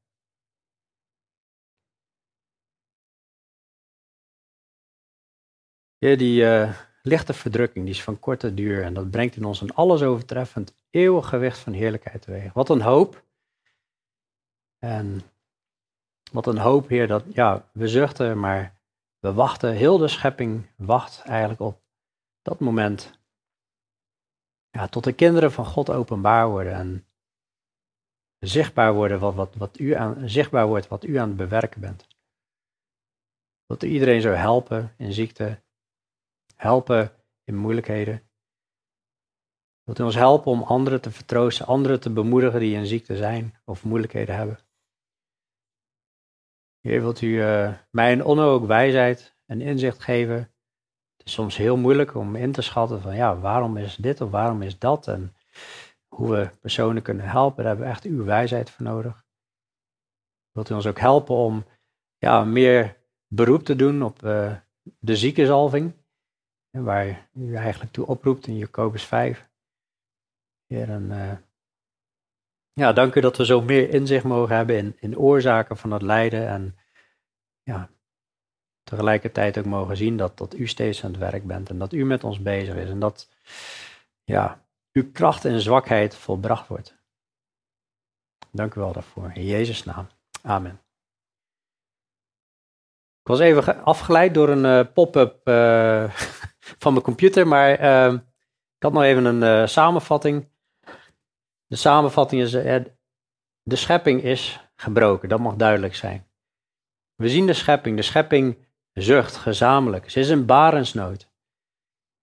[6.01, 9.61] Heer, die eh, lichte verdrukking, die is van korte duur en dat brengt in ons
[9.61, 12.53] een alles overtreffend eeuwig gewicht van heerlijkheid teweeg.
[12.53, 13.25] Wat een hoop.
[14.79, 15.21] En
[16.33, 18.81] wat een hoop, Heer, dat ja, we zuchten, maar
[19.19, 21.81] we wachten, heel de schepping wacht eigenlijk op
[22.43, 23.19] dat moment.
[24.71, 27.07] Ja, tot de kinderen van God openbaar worden en
[28.39, 32.07] zichtbaar, worden wat, wat, wat u aan, zichtbaar wordt wat u aan het bewerken bent.
[33.67, 35.61] Dat u iedereen zou helpen in ziekte,
[36.61, 37.13] helpen
[37.45, 38.23] in moeilijkheden.
[39.83, 43.55] Wilt u ons helpen om anderen te vertroosten, anderen te bemoedigen die in ziekte zijn
[43.65, 44.59] of moeilijkheden hebben.
[46.81, 50.37] Heer, wilt u eh, mij en Onno ook wijsheid en inzicht geven.
[51.17, 54.31] Het is soms heel moeilijk om in te schatten van ja, waarom is dit of
[54.31, 55.37] waarom is dat en
[56.09, 57.57] hoe we personen kunnen helpen.
[57.57, 59.25] Daar hebben we echt uw wijsheid voor nodig.
[60.51, 61.65] Wilt u ons ook helpen om
[62.19, 64.57] ja, meer beroep te doen op uh,
[64.99, 65.93] de ziekenzalving,
[66.71, 69.49] waar u eigenlijk toe oproept in Jacobus 5.
[70.67, 71.33] Heer, en, uh,
[72.73, 76.03] ja, dank u dat we zo meer inzicht mogen hebben in, in oorzaken van het
[76.03, 76.79] lijden en
[77.63, 77.91] ja,
[78.83, 82.05] tegelijkertijd ook mogen zien dat, dat u steeds aan het werk bent en dat u
[82.05, 83.29] met ons bezig is en dat
[84.25, 86.99] ja, uw kracht en zwakheid volbracht wordt.
[88.51, 89.31] Dank u wel daarvoor.
[89.35, 90.07] In Jezus' naam.
[90.43, 90.81] Amen.
[93.21, 96.15] Ik was even afgeleid door een uh, pop-up uh,
[96.79, 98.13] van mijn computer, maar uh,
[98.77, 100.49] ik had nog even een samenvatting.
[101.67, 102.51] De samenvatting is,
[103.63, 106.27] de schepping is gebroken, dat mag duidelijk zijn.
[107.15, 108.57] We zien de schepping, de schepping
[108.93, 110.11] zucht gezamenlijk.
[110.11, 111.29] Ze is in barensnood.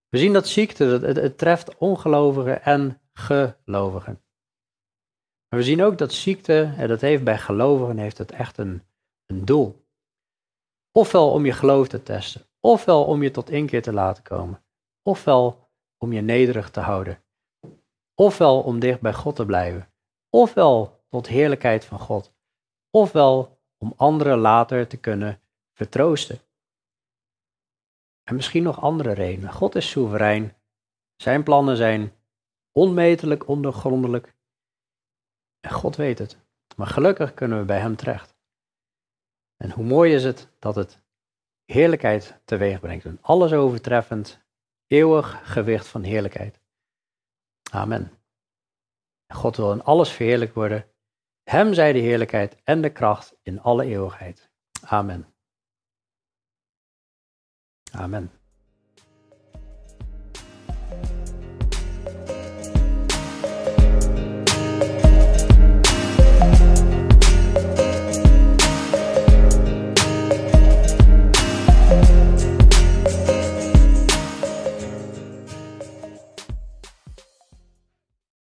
[0.10, 4.22] We zien dat ziekte, het, het treft ongelovigen en gelovigen.
[5.50, 8.84] Maar we zien ook dat ziekte, en dat heeft bij gelovigen heeft het echt een,
[9.26, 9.86] een doel.
[10.92, 14.64] Ofwel om je geloof te testen, ofwel om je tot inkeer te laten komen,
[15.02, 17.24] ofwel om je nederig te houden,
[18.16, 19.94] ofwel om dicht bij God te blijven,
[20.30, 22.34] ofwel tot heerlijkheid van God,
[22.90, 25.42] ofwel om anderen later te kunnen
[25.74, 26.40] vertroosten.
[28.24, 29.54] En misschien nog andere redenen.
[29.54, 30.56] God is soeverein.
[31.16, 32.14] Zijn plannen zijn
[32.72, 34.36] onmetelijk, ondergrondelijk.
[35.60, 36.38] En God weet het.
[36.76, 38.36] Maar gelukkig kunnen we bij Hem terecht.
[39.58, 41.07] En hoe mooi is het dat het
[41.72, 43.06] heerlijkheid teweeg brengt.
[43.06, 44.46] Een alles overtreffend,
[44.88, 46.62] eeuwig gewicht van heerlijkheid.
[47.72, 48.12] Amen.
[49.34, 50.92] God wil in alles verheerlijk worden.
[51.44, 54.50] Hem zij de heerlijkheid en de kracht in alle eeuwigheid.
[54.82, 55.34] Amen.
[57.92, 58.37] Amen.